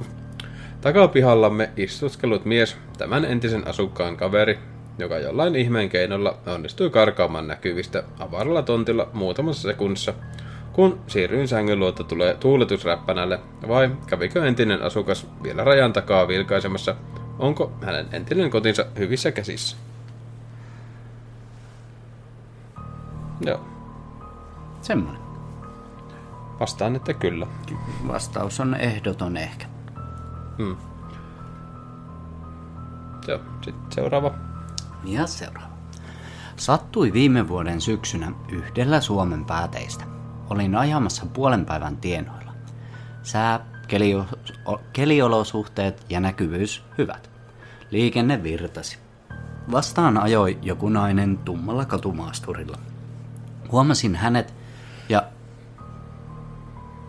[0.80, 4.58] takapihallamme istuskellut mies tämän entisen asukkaan kaveri,
[4.98, 10.14] joka jollain ihmeen keinolla onnistui karkaamaan näkyvistä avaralla tontilla muutamassa sekunnissa,
[10.72, 13.38] kun siirryin sängyn luota tulee tuuletusräppänälle,
[13.68, 16.94] vai kävikö entinen asukas vielä rajan takaa vilkaisemassa,
[17.40, 19.76] onko hänen entinen kotinsa hyvissä käsissä.
[23.40, 23.60] Joo,
[24.82, 25.20] Semmoinen.
[26.60, 27.46] vastaan, että kyllä.
[28.08, 29.66] Vastaus on ehdoton ehkä.
[30.58, 30.76] Hmm.
[33.26, 34.34] Joo, sitten seuraava.
[35.04, 35.70] Ja seuraava.
[36.56, 40.04] Sattui viime vuoden syksynä yhdellä Suomen pääteistä.
[40.50, 42.52] Olin ajamassa puolen päivän tienoilla.
[43.22, 44.26] Sää, kelio,
[44.92, 47.29] keliolosuhteet ja näkyvyys hyvät.
[47.90, 48.98] Liikenne virtasi.
[49.72, 52.78] Vastaan ajoi joku nainen tummalla katumaasturilla.
[53.72, 54.54] Huomasin hänet
[55.08, 55.22] ja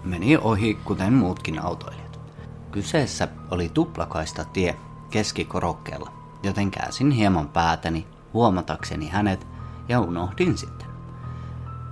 [0.03, 2.19] meni ohi kuten muutkin autoilijat.
[2.71, 4.75] Kyseessä oli tuplakaista tie
[5.09, 6.11] keskikorokkeella,
[6.43, 9.47] joten käsin hieman päätäni huomatakseni hänet
[9.89, 10.87] ja unohdin sitten.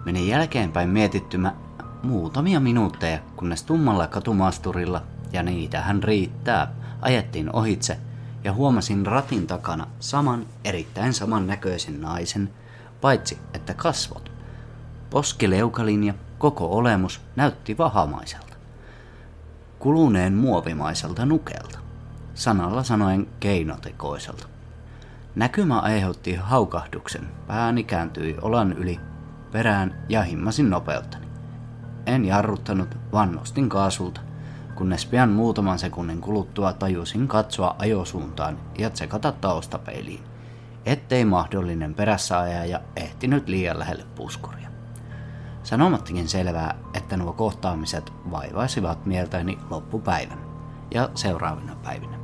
[0.05, 1.55] Menin jälkeenpäin mietittymä
[2.03, 5.01] muutamia minuutteja, kunnes tummalla katumaasturilla,
[5.33, 7.99] ja niitähän riittää, ajettiin ohitse
[8.43, 12.49] ja huomasin ratin takana saman erittäin samannäköisen naisen,
[13.01, 14.31] paitsi että kasvot.
[15.09, 18.55] Poskileukalinja, koko olemus näytti vahamaiselta.
[19.79, 21.79] Kuluneen muovimaiselta nukelta.
[22.33, 24.47] Sanalla sanoen keinotekoiselta.
[25.35, 27.27] Näkymä aiheutti haukahduksen.
[27.47, 28.99] Pääni kääntyi olan yli
[29.51, 31.27] perään ja himmasin nopeuttani.
[32.05, 34.21] En jarruttanut, vaan nostin kaasulta,
[34.79, 40.23] kunnes pian muutaman sekunnin kuluttua tajusin katsoa ajosuuntaan ja tsekata taustapeiliin.
[40.85, 44.69] ettei mahdollinen perässäajaja ehtinyt liian lähelle puskuria.
[45.63, 50.39] Sanomattakin selvää, että nuo kohtaamiset vaivaisivat mieltäni loppupäivän
[50.93, 52.19] ja seuraavina päivinä.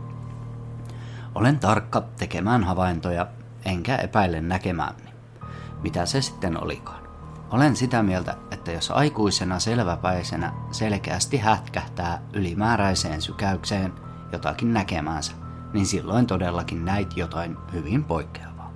[1.35, 3.27] Olen tarkka tekemään havaintoja,
[3.65, 5.13] enkä epäile näkemääni.
[5.83, 7.03] Mitä se sitten olikaan?
[7.51, 8.35] Olen sitä mieltä,
[8.65, 13.93] että jos aikuisena selväpäisenä selkeästi hätkähtää ylimääräiseen sykäykseen
[14.31, 15.33] jotakin näkemäänsä,
[15.73, 18.73] niin silloin todellakin näit jotain hyvin poikkeavaa.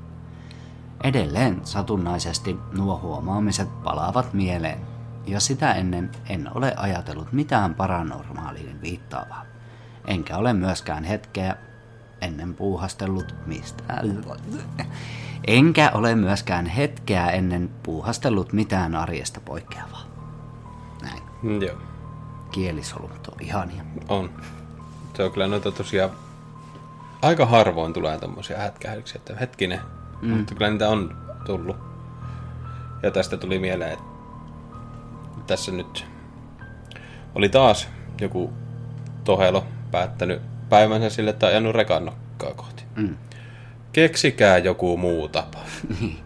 [1.04, 4.80] Edelleen satunnaisesti nuo huomaamiset palaavat mieleen,
[5.28, 9.45] ja sitä ennen en ole ajatellut mitään paranormaaliin viittaavaa.
[10.08, 11.58] Enkä ole myöskään hetkeä
[12.21, 14.23] ennen puuhastellut mistään.
[15.47, 20.03] Enkä ole myöskään hetkeä ennen puuhastellut mitään arjesta poikkeavaa.
[21.01, 21.23] Näin.
[21.41, 21.77] Mm, Joo,
[22.51, 23.84] Kielisolut on ihania.
[24.08, 24.29] on.
[25.15, 26.12] Se on kyllä noita tosiaan...
[27.21, 29.79] Aika harvoin tulee tommosia hätkähdyksiä, että hetkinen.
[30.21, 30.29] Mm.
[30.29, 31.77] Mutta kyllä niitä on tullut.
[33.03, 34.03] Ja tästä tuli mieleen, että
[35.47, 36.05] tässä nyt
[37.36, 37.88] oli taas
[38.21, 38.53] joku
[39.23, 42.84] tohelo päättänyt päivänsä sille, että ajanut rekan nokkaa kohti.
[42.95, 43.15] Mm.
[43.93, 45.60] Keksikää joku muu tapa.
[45.99, 46.19] Niin.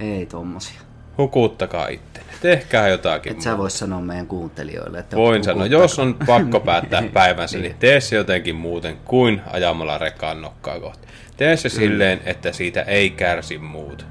[0.00, 0.80] Ei tommosia.
[1.18, 2.32] Hukuttakaa ittenne.
[2.40, 5.16] Tehkää jotakin Et sä vois sanoa meidän kuuntelijoille, että...
[5.16, 10.42] Voin sanoa, jos on pakko päättää päivänsä, niin tee se jotenkin muuten kuin ajamalla rekaan
[10.42, 11.08] nokkaa kohti.
[11.36, 14.06] Tee se silleen, että siitä ei kärsi muut.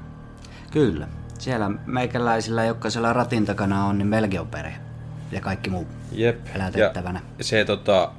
[0.70, 1.08] Kyllä.
[1.38, 4.74] Siellä meikäläisillä, jotka siellä ratin takana on, niin melkein on perhe.
[5.32, 6.46] Ja kaikki muu Jep.
[6.56, 7.20] elätettävänä.
[7.38, 8.12] Ja se tota,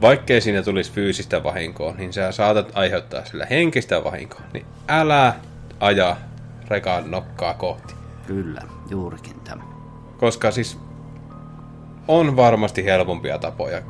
[0.00, 4.40] vaikkei siinä tulisi fyysistä vahinkoa, niin sä saatat aiheuttaa sillä henkistä vahinkoa.
[4.52, 5.34] Niin älä
[5.80, 6.16] aja
[6.68, 7.94] rekaan nokkaa kohti.
[8.26, 9.62] Kyllä, juurikin tämä.
[10.18, 10.78] Koska siis
[12.08, 13.82] on varmasti helpompia tapoja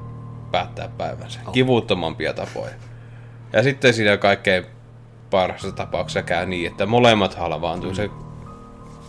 [0.50, 1.40] päättää päivänsä.
[1.52, 2.74] Kivuttomampia tapoja.
[3.52, 4.66] Ja sitten siinä kaikkein
[5.30, 7.90] parhaassa tapauksessa käy niin, että molemmat halvaantuu.
[7.90, 7.94] Mm.
[7.94, 8.10] Se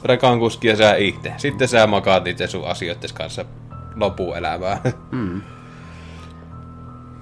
[0.03, 1.33] rekan kuski ja sä itse.
[1.37, 3.45] Sitten sä makaat itse sun asioittes kanssa
[3.95, 4.81] lopuelämää.
[5.11, 5.41] Mm,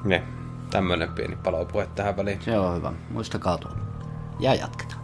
[0.03, 0.23] ne,
[0.69, 2.41] tämmönen pieni palopuhe tähän väliin.
[2.41, 2.93] se on hyvä.
[3.09, 3.71] Muistakaa tuo.
[4.39, 5.01] Ja jatketaan.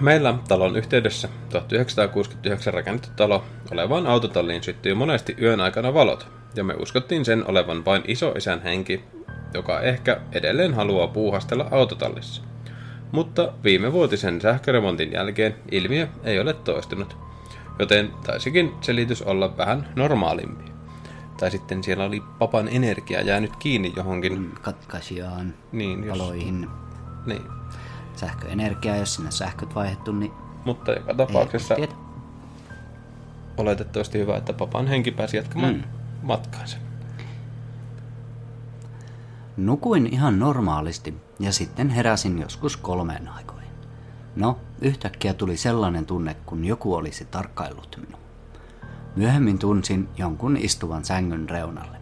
[0.00, 6.74] Meillä talon yhteydessä 1969 rakennettu talo olevaan autotalliin syttyi monesti yön aikana valot, ja me
[6.74, 9.04] uskottiin sen olevan vain isoisän henki,
[9.54, 12.42] joka ehkä edelleen haluaa puuhastella autotallissa.
[13.12, 17.16] Mutta viime vuotisen sähköremontin jälkeen ilmiö ei ole toistunut,
[17.78, 20.75] joten taisikin selitys olla vähän normaalimpi.
[21.40, 24.52] Tai sitten siellä oli papan energia jäänyt kiinni johonkin.
[24.62, 26.68] Katkaisijaan, Niin, jos, valoihin,
[27.26, 27.42] niin.
[28.16, 30.32] sähköenergiaa, jos sinne sähköt vaihdettu, niin
[30.64, 31.92] Mutta joka ei tapauksessa tiedä.
[33.56, 35.82] oletettavasti hyvä, että papan henki pääsi jatkamaan mm.
[36.22, 36.76] matkaansa.
[39.56, 43.70] Nukuin ihan normaalisti ja sitten heräsin joskus kolmeen aikoihin.
[44.36, 48.25] No, yhtäkkiä tuli sellainen tunne, kun joku olisi tarkkaillut minua.
[49.16, 51.96] Myöhemmin tunsin jonkun istuvan sängyn reunalle.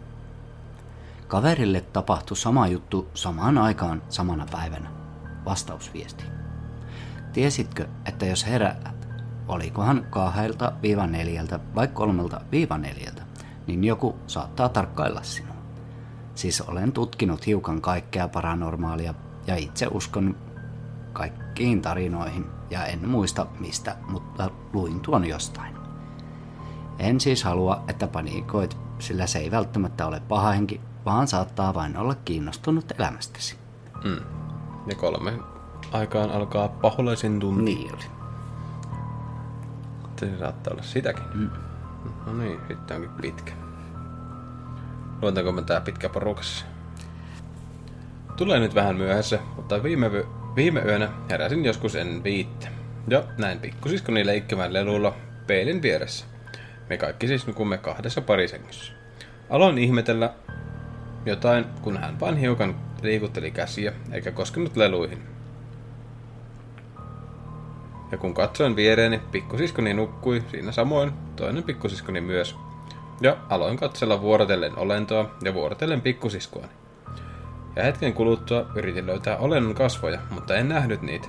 [1.27, 4.89] Kaverille tapahtui sama juttu samaan aikaan samana päivänä.
[5.45, 6.23] Vastausviesti.
[7.33, 9.07] Tiesitkö, että jos heräät,
[9.47, 13.23] olikohan kahdelta viiva neljältä vai kolmelta viiva neljältä,
[13.67, 15.55] niin joku saattaa tarkkailla sinua.
[16.35, 19.13] Siis olen tutkinut hiukan kaikkea paranormaalia
[19.47, 20.37] ja itse uskon
[21.13, 25.74] kaikkiin tarinoihin ja en muista mistä, mutta luin tuon jostain.
[26.99, 31.97] En siis halua, että paniikoit, sillä se ei välttämättä ole paha henki, vaan saattaa vain
[31.97, 33.57] olla kiinnostunut elämästäsi.
[34.03, 34.19] Mm.
[34.87, 35.33] Ja kolme
[35.91, 37.63] aikaan alkaa paholaisin tunti.
[37.63, 38.03] Niin oli.
[40.19, 41.23] Se saattaa olla sitäkin.
[41.33, 41.49] Mm.
[42.25, 43.53] No niin, sitten onkin pitkä.
[45.21, 46.65] Luetaanko me tää pitkä porukassa?
[48.37, 50.11] Tulee nyt vähän myöhässä, mutta viime,
[50.55, 52.67] viime yönä heräsin joskus ennen viittä.
[53.07, 55.13] Ja näin pikkusiskoni leikkimään lelulla
[55.47, 56.25] peilin vieressä.
[56.89, 58.93] Me kaikki siis nukumme kahdessa parisängyssä.
[59.49, 60.33] Aloin ihmetellä
[61.25, 65.23] jotain, kun hän vain hiukan liikutteli käsiä eikä koskenut leluihin.
[68.11, 72.55] Ja kun katsoin viereeni, pikkusiskoni nukkui siinä samoin, toinen pikkusiskoni myös.
[73.21, 76.71] Ja aloin katsella vuorotellen olentoa ja vuorotellen pikkusiskoani.
[77.75, 81.27] Ja hetken kuluttua yritin löytää olennon kasvoja, mutta en nähnyt niitä.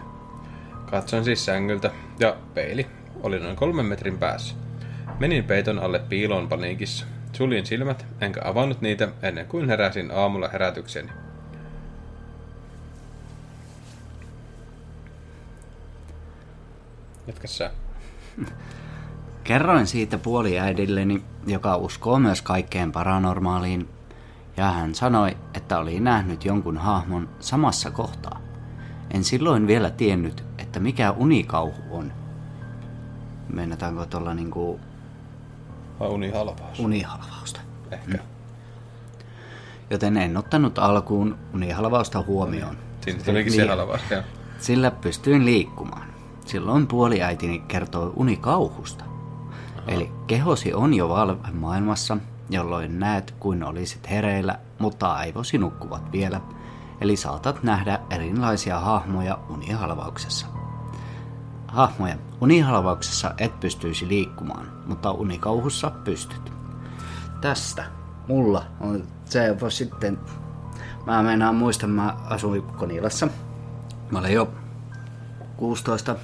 [0.90, 2.86] Katsoin siis sängyltä ja peili
[3.22, 4.65] oli noin kolmen metrin päässä.
[5.18, 7.06] Menin peiton alle piiloon paniikissa.
[7.32, 11.08] Suljin silmät, enkä avannut niitä ennen kuin heräsin aamulla herätykseni.
[17.26, 17.70] Jatka sä.
[19.44, 23.88] Kerroin siitä puoliäidilleni, joka uskoo myös kaikkeen paranormaaliin,
[24.56, 28.40] ja hän sanoi, että oli nähnyt jonkun hahmon samassa kohtaa.
[29.10, 32.12] En silloin vielä tiennyt, että mikä unikauhu on.
[33.48, 34.80] Meinataanko tuolla niinku
[36.00, 36.78] Vai unihalvaus?
[36.80, 37.60] unihalvausta.
[37.90, 38.18] Ehkä.
[39.90, 42.76] Joten en ottanut alkuun unihalvausta huomioon.
[43.00, 43.70] Siinä tulikin se Niin.
[43.70, 44.00] halvaus.
[44.10, 44.22] joo.
[44.58, 46.06] Sillä pystyin liikkumaan.
[46.46, 49.04] Silloin puoliäitini kertoi unikauhusta.
[49.88, 52.16] Eli kehosi on jo valvemaailmassa,
[52.50, 56.40] jolloin näet kuin olisit hereillä, mutta aivosi nukkuvat vielä.
[57.00, 60.46] Eli saatat nähdä erilaisia hahmoja unihalvauksessa.
[61.76, 62.16] Hahmoja.
[62.40, 66.52] Unihalvauksessa et pystyisi liikkumaan, mutta unikauhussa pystyt.
[67.40, 67.84] Tästä
[68.28, 70.18] mulla on se voi sitten...
[71.06, 73.28] Mä meinaan muistan, mä asuin Konilassa.
[74.10, 74.50] Mä olin jo
[75.56, 76.16] 16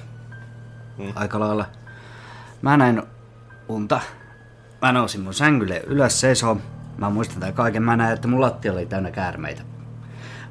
[0.97, 1.11] Mm.
[1.15, 1.65] aika lailla.
[2.61, 3.03] Mä näin
[3.67, 3.99] unta.
[4.81, 6.57] Mä nousin mun sängylle ylös seisoo.
[6.97, 7.83] Mä muistan tämän kaiken.
[7.83, 9.61] Mä näin, että mun lattia oli täynnä käärmeitä.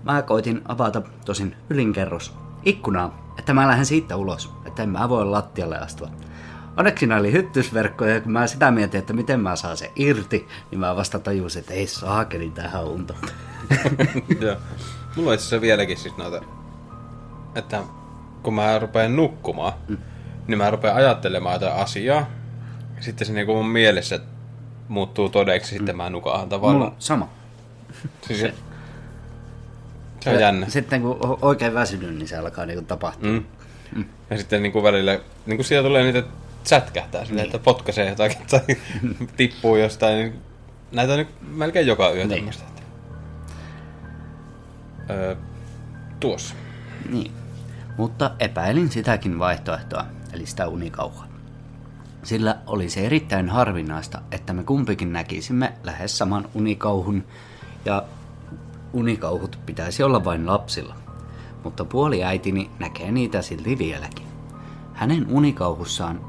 [0.05, 2.35] Mä koitin avata tosin ylinkerros
[2.65, 6.09] ikkunaa, että mä lähden siitä ulos, että en mä voi lattialle astua.
[6.77, 10.49] Onneksi siinä oli hyttysverkkoja, ja kun mä sitä mietin, että miten mä saan se irti,
[10.71, 13.14] niin mä vasta tajusin, että ei saakeli tähän unta.
[14.40, 14.57] Joo.
[15.16, 16.40] Mulla on itse asiassa vieläkin siis noita,
[17.55, 17.83] että
[18.42, 19.99] kun mä rupean nukkumaan, mm.
[20.47, 22.27] niin mä rupean ajattelemaan jotain asiaa.
[22.97, 24.21] Ja sitten se niinku mun mielessä
[24.88, 25.79] muuttuu todeksi, mm.
[25.79, 26.79] sitten mä nukahan tavallaan.
[26.79, 27.29] Mulla sama.
[28.27, 28.55] Siis se,
[30.25, 30.69] se on jännä.
[30.69, 33.31] Sitten kun oikein väsynyt, niin se alkaa niinku tapahtua.
[33.31, 33.45] Mm.
[33.97, 34.05] Mm.
[34.31, 36.23] Ja sitten niinku välillä, niinku siellä tulee niitä
[36.65, 38.61] sätkähtää silleen, että potkaisee jotakin tai
[39.37, 40.17] tippuu jostain.
[40.19, 40.35] Niin
[40.93, 42.39] näitä on nyt melkein joka yö Niin.
[42.39, 42.65] tämmöistä.
[45.11, 45.37] Öö,
[46.21, 46.55] tuossa.
[47.11, 47.33] Niin.
[47.97, 51.25] Mutta epäilin sitäkin vaihtoehtoa, eli sitä unikauhua.
[52.23, 57.25] Sillä olisi erittäin harvinaista, että me kumpikin näkisimme lähes saman unikauhun,
[57.85, 58.03] ja
[58.92, 60.94] unikauhut pitäisi olla vain lapsilla.
[61.64, 64.26] Mutta puoli äitini näkee niitä silti vieläkin.
[64.92, 66.20] Hänen unikauhussaan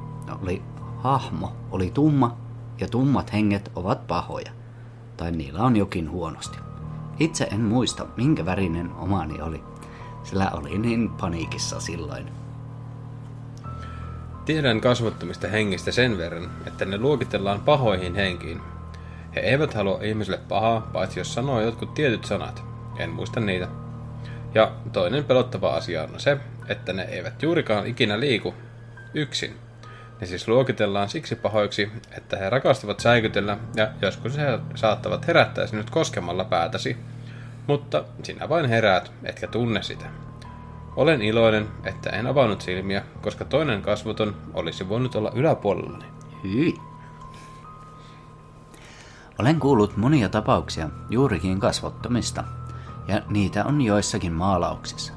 [0.41, 0.61] oli
[0.97, 2.37] hahmo, oli tumma,
[2.79, 4.51] ja tummat henget ovat pahoja.
[5.17, 6.57] Tai niillä on jokin huonosti.
[7.19, 9.63] Itse en muista, minkä värinen omani oli,
[10.23, 12.29] sillä oli niin paniikissa silloin.
[14.45, 18.61] Tiedän kasvottomista hengistä sen verran, että ne luokitellaan pahoihin henkiin.
[19.35, 22.63] He eivät halua ihmiselle pahaa, paitsi jos sanoo jotkut tietyt sanat.
[22.97, 23.67] En muista niitä.
[24.53, 28.53] Ja toinen pelottava asia on se, että ne eivät juurikaan ikinä liiku
[29.13, 29.55] yksin.
[30.21, 35.89] Ne siis luokitellaan siksi pahoiksi, että he rakastavat säikytellä ja joskus he saattavat herättää sinut
[35.89, 36.97] koskemalla päätäsi.
[37.67, 40.05] Mutta sinä vain heräät, etkä tunne sitä.
[40.95, 46.05] Olen iloinen, että en avannut silmiä, koska toinen kasvoton olisi voinut olla yläpuolellani.
[46.43, 46.73] Hyi.
[49.39, 52.43] Olen kuullut monia tapauksia juurikin kasvottomista,
[53.07, 55.13] ja niitä on joissakin maalauksissa.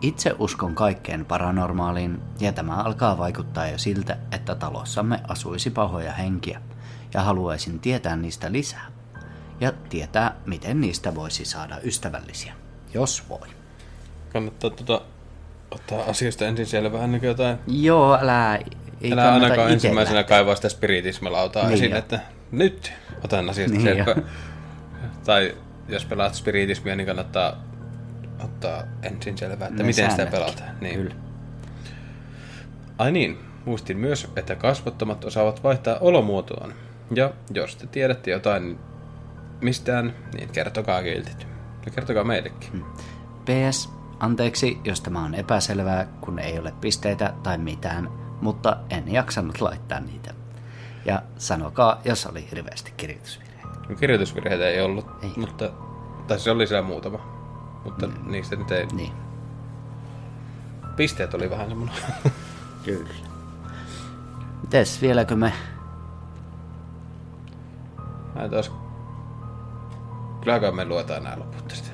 [0.00, 6.60] Itse uskon kaikkeen paranormaaliin, ja tämä alkaa vaikuttaa jo siltä, että talossamme asuisi pahoja henkiä,
[7.14, 8.86] ja haluaisin tietää niistä lisää.
[9.60, 12.54] Ja tietää, miten niistä voisi saada ystävällisiä,
[12.94, 13.48] jos voi.
[14.32, 15.00] Kannattaa tota,
[15.70, 17.58] ottaa asioista ensin selvää kuin jotain.
[17.66, 18.58] Joo, älä...
[19.00, 21.98] Ei Älä ainakaan ensimmäisenä kaivaa sitä spiritismalautaa Niin jo.
[21.98, 22.20] että
[22.52, 22.92] nyt
[23.24, 24.04] otan asiasta Niin jo.
[25.26, 25.56] Tai
[25.88, 27.64] jos pelaat spiritismia, niin kannattaa
[28.44, 30.40] ottaa ensin selvää, että Ne miten sitä säännötkin.
[30.40, 30.80] pelataan.
[30.80, 30.94] Niin.
[30.94, 31.14] Kyllä.
[32.98, 36.74] Ai niin, muistin myös, että kasvottomat osaavat vaihtaa olomuotoaan.
[37.14, 38.78] Ja jos te tiedätte jotain
[39.60, 41.46] mistään, niin kertokaa kiltit.
[41.86, 42.84] Ja kertokaa meillekin.
[43.44, 48.08] PS, anteeksi, jos tämä on epäselvää, kun ei ole pisteitä tai mitään,
[48.40, 50.34] mutta en jaksanut laittaa niitä.
[51.04, 53.68] Ja sanokaa, jos oli hirveästi kirjoitusvirheitä.
[53.88, 55.32] No, kirjoitusvirheitä ei ollut, Ei.
[55.36, 55.70] mutta...
[56.26, 57.18] Tai se oli siellä muutama.
[57.84, 58.14] Mutta mm.
[58.30, 58.86] niistä nyt ei...
[58.86, 59.12] Niin,
[60.96, 61.96] Pisteet oli vähän semmoinen.
[62.84, 63.08] kyllä.
[64.62, 65.52] Mites vieläkö me...
[68.34, 68.72] Mä taas...
[70.40, 71.88] Kylläkään me luetaan nämä loput tästä.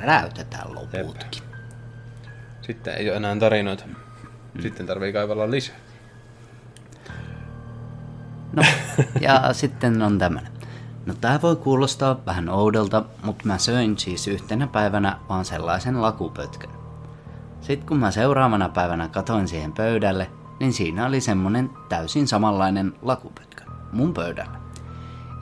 [0.00, 1.42] Räytetään loputkin.
[2.62, 3.84] Sitten ei ole enää tarinoita.
[4.60, 5.76] Sitten tarvii kaivella lisää.
[9.20, 10.52] Ja sitten on tämmönen.
[11.06, 16.70] No tää voi kuulostaa vähän oudolta, mutta mä söin siis yhtenä päivänä vaan sellaisen lakupötkön.
[17.60, 20.30] Sitten kun mä seuraavana päivänä katoin siihen pöydälle,
[20.60, 24.62] niin siinä oli semmonen täysin samanlainen lakupötkö mun pöydällä.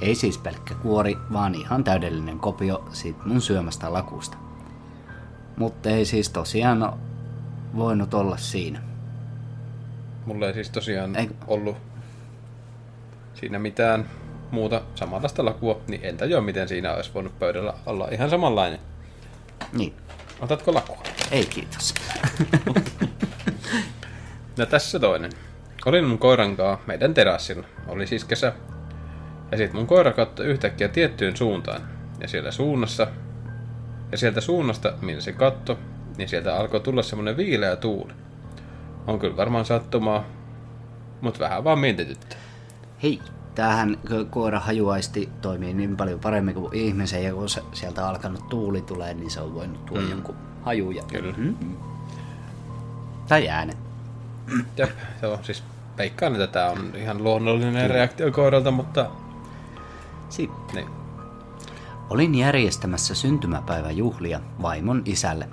[0.01, 4.37] Ei siis pelkkä kuori, vaan ihan täydellinen kopio siitä mun syömästä lakusta.
[5.57, 6.93] Mutta ei siis tosiaan
[7.77, 8.81] voinut olla siinä.
[10.27, 11.77] Mulla ei siis tosiaan Eikö- ollut
[13.41, 14.11] siinä mitään
[14.51, 18.79] muuta samanlaista lakua, niin en tajua miten siinä olisi voinut pöydällä olla ihan samanlainen.
[19.73, 19.95] Niin,
[20.41, 21.03] Otatko lakua?
[21.31, 21.95] Ei kiitos.
[24.57, 25.33] No tässä toinen.
[25.87, 27.67] Olin mun koiran kanssa meidän terassilla.
[27.89, 28.53] Oli siis kesä.
[29.51, 31.89] Ja sit mun koira katsoi yhtäkkiä tiettyyn suuntaan.
[32.21, 33.07] Ja siellä suunnassa,
[34.13, 35.79] ja sieltä suunnasta, minne se katto,
[36.17, 38.13] niin sieltä alkoi tulla semmonen viileä tuuli.
[39.07, 40.25] On kyllä varmaan sattumaa,
[41.21, 42.37] mut vähän vaan mietityttä.
[43.03, 43.21] Hei,
[43.55, 48.49] tämähän ko- koira hajuaisti toimii niin paljon paremmin kuin ihmisen, ja kun se, sieltä alkanut
[48.49, 50.11] tuuli tulee, niin se on voinut tuoda mm.
[50.11, 50.91] jonkun haju.
[50.91, 51.03] Ja...
[51.03, 51.35] Kyllä.
[51.37, 51.57] Mm.
[53.29, 53.77] Tai äänet.
[54.77, 54.91] Jep,
[55.23, 55.63] joo, siis
[55.99, 59.07] veikkaan, että tää on ihan luonnollinen reaktio koiralta, mutta
[60.29, 60.75] Sitten.
[60.75, 60.89] niin.
[62.11, 65.49] Olin järjestämässä syntymäpäiväjuhlia vaimon isälle.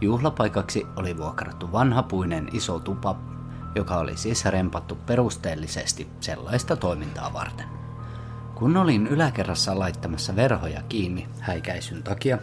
[0.00, 3.16] Juhlapaikaksi oli vuokrattu vanhapuinen iso tupa,
[3.74, 7.66] joka oli siis rempattu perusteellisesti sellaista toimintaa varten.
[8.54, 12.38] Kun olin yläkerrassa laittamassa verhoja kiinni häikäisyn takia,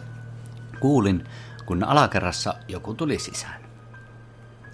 [0.80, 1.24] kuulin,
[1.66, 3.66] kun alakerrassa joku tuli sisään.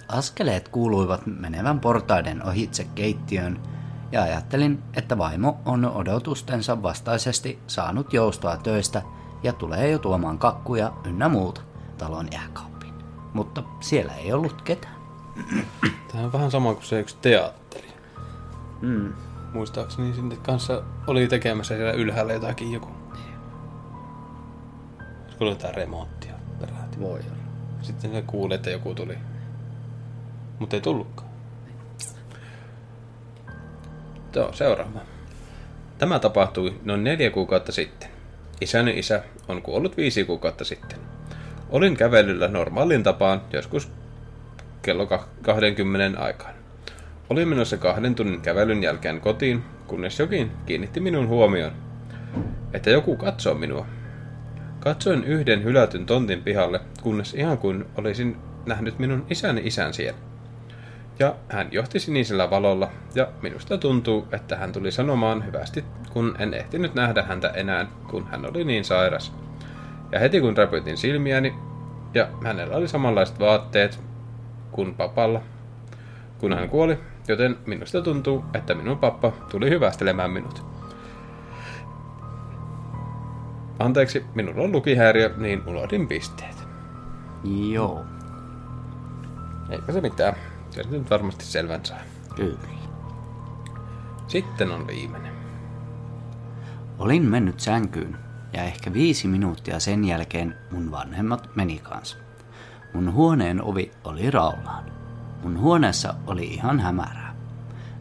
[0.09, 3.61] Askeleet kuuluivat menevän portaiden ohitse keittiöön,
[4.13, 9.03] ja ajattelin, että vaimo on odotustensa vastaisesti saanut joustoa töistä
[9.43, 11.61] ja tulee jo tuomaan kakkuja ynnä muuta
[11.99, 12.95] talon jääkaappiin.
[13.33, 15.02] Mutta siellä ei ollut ketään.
[16.13, 17.89] Tämä on vähän sama kuin se yksi teatteri.
[18.81, 19.13] Mm.
[19.53, 22.89] Muistaakseni sinne kanssa oli tekemässä siellä ylhäällä jotakin joku.
[25.23, 27.01] Olisiko ollut jotain remonttia peräti.
[27.01, 27.43] Voi olla.
[27.83, 29.19] Sitten se kuuli, että joku tuli.
[30.59, 31.31] Mutta ei tullutkaan.
[34.35, 35.01] Joo, seuraava.
[35.99, 38.09] Tämä tapahtui noin neljä kuukautta sitten.
[38.61, 40.99] Isäni isä on kuollut viisi kuukautta sitten.
[41.71, 43.91] Olin kävelyllä normaalin tapaan joskus
[44.83, 46.55] kello kah- 20 aikaan.
[47.31, 51.73] Olin menossa kahden tunnin kävelyn jälkeen kotiin, kunnes jokin kiinnitti minun huomioon,
[52.73, 53.87] että joku katsoo minua.
[54.81, 60.19] Katsoin yhden hylätyn tontin pihalle, kunnes ihan kuin olisin nähnyt minun isäni isän siellä.
[61.19, 66.55] Ja hän johti sinisellä valolla, ja minusta tuntuu, että hän tuli sanomaan hyvästi, kun en
[66.55, 69.33] ehtinyt nähdä häntä enää, kun hän oli niin sairas.
[70.13, 71.55] Ja heti kun räpytin silmiäni,
[72.15, 74.01] ja hänellä oli samanlaiset vaatteet
[74.73, 75.41] kuin papalla,
[76.39, 76.99] kun hän kuoli,
[77.29, 80.65] joten minusta tuntuu, että minun pappa tuli hyvästelemään minut.
[83.79, 86.57] Anteeksi, minulla on lukihäiriö, niin unohdin pisteet.
[87.73, 88.05] Joo,
[89.73, 90.35] Eipä se mitään.
[90.71, 91.99] Se nyt varmasti selvän saa.
[92.37, 92.59] kyllä.
[94.29, 95.33] Sitten on viimeinen.
[96.99, 98.17] Olin mennyt sänkyyn
[98.53, 102.17] ja ehkä viisi minuuttia sen jälkeen mun vanhemmat meni kanssa.
[102.95, 104.85] Mun huoneen ovi oli raollaan.
[105.43, 107.35] Mun huoneessa oli ihan hämärää.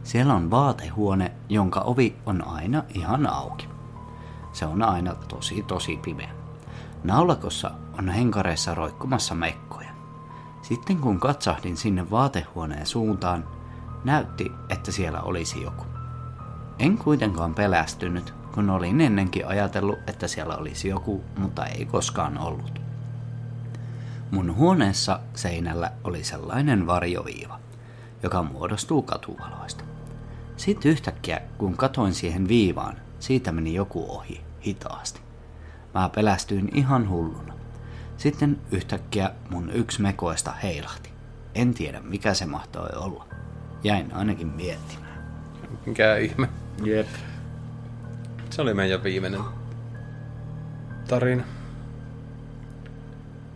[0.02, 3.68] Siellä on vaatehuone, jonka ovi on aina ihan auki.
[4.52, 6.30] Se on aina tosi tosi pimeä.
[7.04, 9.90] Naulakossa on henkareissa roikkumassa mekkoja.
[10.62, 13.44] Sitten kun katsahdin sinne vaatehuoneen suuntaan,
[14.04, 15.84] näytti, että siellä olisi joku.
[16.78, 22.81] En kuitenkaan pelästynyt, kun olin ennenkin ajatellut, että siellä olisi joku, mutta ei koskaan ollut.
[24.32, 27.60] Mun huoneessa seinällä oli sellainen varjoviiva,
[28.22, 29.84] joka muodostuu katuvaloista.
[30.56, 35.20] Sitten yhtäkkiä, kun katoin siihen viivaan, siitä meni joku ohi, hitaasti.
[35.94, 37.54] Mä pelästyin ihan hulluna.
[38.16, 41.10] Sitten yhtäkkiä mun yksi mekoista heilahti.
[41.54, 43.26] En tiedä, mikä se mahtoi olla.
[43.84, 45.22] Jäin ainakin miettimään.
[45.86, 46.48] Mikä ihme.
[46.84, 47.08] Jep.
[48.50, 49.40] Se oli meidän viimeinen
[51.08, 51.44] tarina.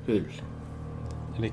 [0.06, 0.55] Kyllä.
[1.38, 1.52] Eli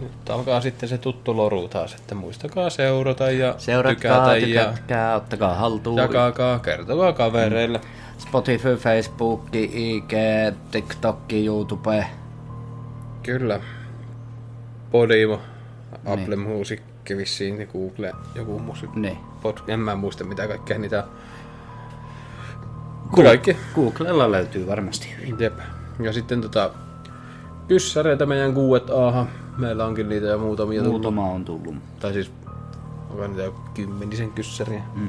[0.00, 5.16] nyt alkaa sitten se tuttu loru taas, että muistakaa seurata ja Seuratkaa, tykätä ja tykätkää,
[5.16, 5.98] ottakaa haltuun.
[5.98, 7.80] jakakaa, kertokaa kavereille.
[8.18, 10.12] Spotify, Facebook, IG,
[10.70, 12.06] TikTok, YouTube.
[13.22, 13.60] Kyllä.
[14.90, 15.40] Podimo,
[16.06, 16.80] Apple Music,
[17.16, 18.90] vissiin ja Google, joku music.
[18.94, 19.18] Niin.
[19.42, 21.04] Pod, en mä muista mitä kaikkea niitä.
[23.24, 23.56] Kaikki.
[23.74, 25.36] Googlella löytyy varmasti hyvin.
[25.38, 25.58] Jep.
[26.00, 26.70] Ja sitten tota,
[27.68, 29.26] kyssäreitä meidän kuuet aha.
[29.58, 30.92] Meillä onkin niitä jo muutamia tullut.
[30.92, 31.74] Muutama on tullut.
[32.00, 32.30] Tai siis,
[33.10, 34.82] onko niitä jo kymmenisen kyssäriä.
[34.94, 35.08] Mm.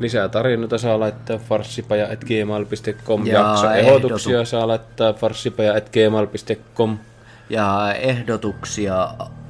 [0.00, 3.26] Lisää tarinoita saa laittaa farssipaja.gmail.com.
[3.26, 6.98] Ja Jaksoehdotuksia saa laittaa farssipaja.gmail.com.
[7.50, 9.08] Ja ehdotuksia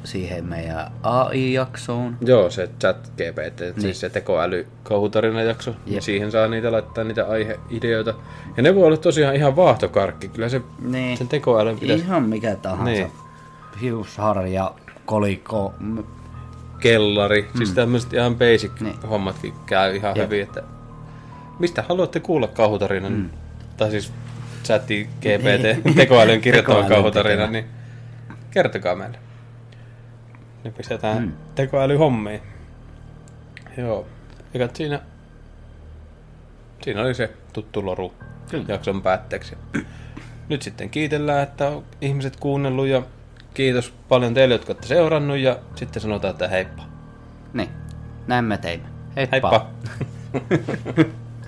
[0.08, 2.16] siihen meidän AI-jaksoon.
[2.20, 3.80] Joo, se chat GPT, niin.
[3.82, 4.66] siis se tekoäly
[5.46, 5.74] jakso.
[5.86, 6.00] Jep.
[6.02, 8.14] Siihen saa niitä laittaa niitä aiheideoita.
[8.56, 10.28] Ja ne voi olla tosiaan ihan vaahtokarkki.
[10.28, 11.18] Kyllä se Niin.
[11.18, 12.84] sen tekoälyn pitäisi Ihan mikä tahansa.
[12.84, 13.10] Niin.
[13.80, 14.70] Hiusharja,
[15.06, 15.74] kolikko.
[15.80, 15.98] m-
[16.80, 17.42] kellari.
[17.42, 17.58] Mm.
[17.58, 18.98] Siis tämmöiset ihan basic Niin.
[19.10, 20.26] hommatkin käy ihan Jep.
[20.26, 20.42] hyvin.
[20.42, 20.62] Että
[21.58, 23.12] mistä haluatte kuulla kauhutarinan?
[23.12, 23.30] Mm.
[23.76, 24.12] Tai siis
[24.64, 27.64] chatti GPT, tekoälyn kirjoittaman kauhutarinan, niin
[28.50, 29.18] Kertokaa meille.
[30.68, 31.32] Nyt pistetään mm.
[31.54, 32.42] tekoälyhommiin.
[33.76, 34.06] Joo.
[34.54, 35.00] Eikä siinä...
[36.82, 38.14] Siinä oli se tuttu loru
[38.50, 38.64] Kyllä.
[38.68, 39.56] jakson päätteeksi.
[40.48, 43.02] Nyt sitten kiitellään, että on ihmiset kuunnellut ja
[43.54, 46.82] kiitos paljon teille, jotka olette seurannut ja sitten sanotaan, että heippa.
[47.52, 47.68] Niin,
[48.26, 48.88] näin me teimme.
[49.16, 49.32] Heippa.
[49.32, 49.66] Heippa.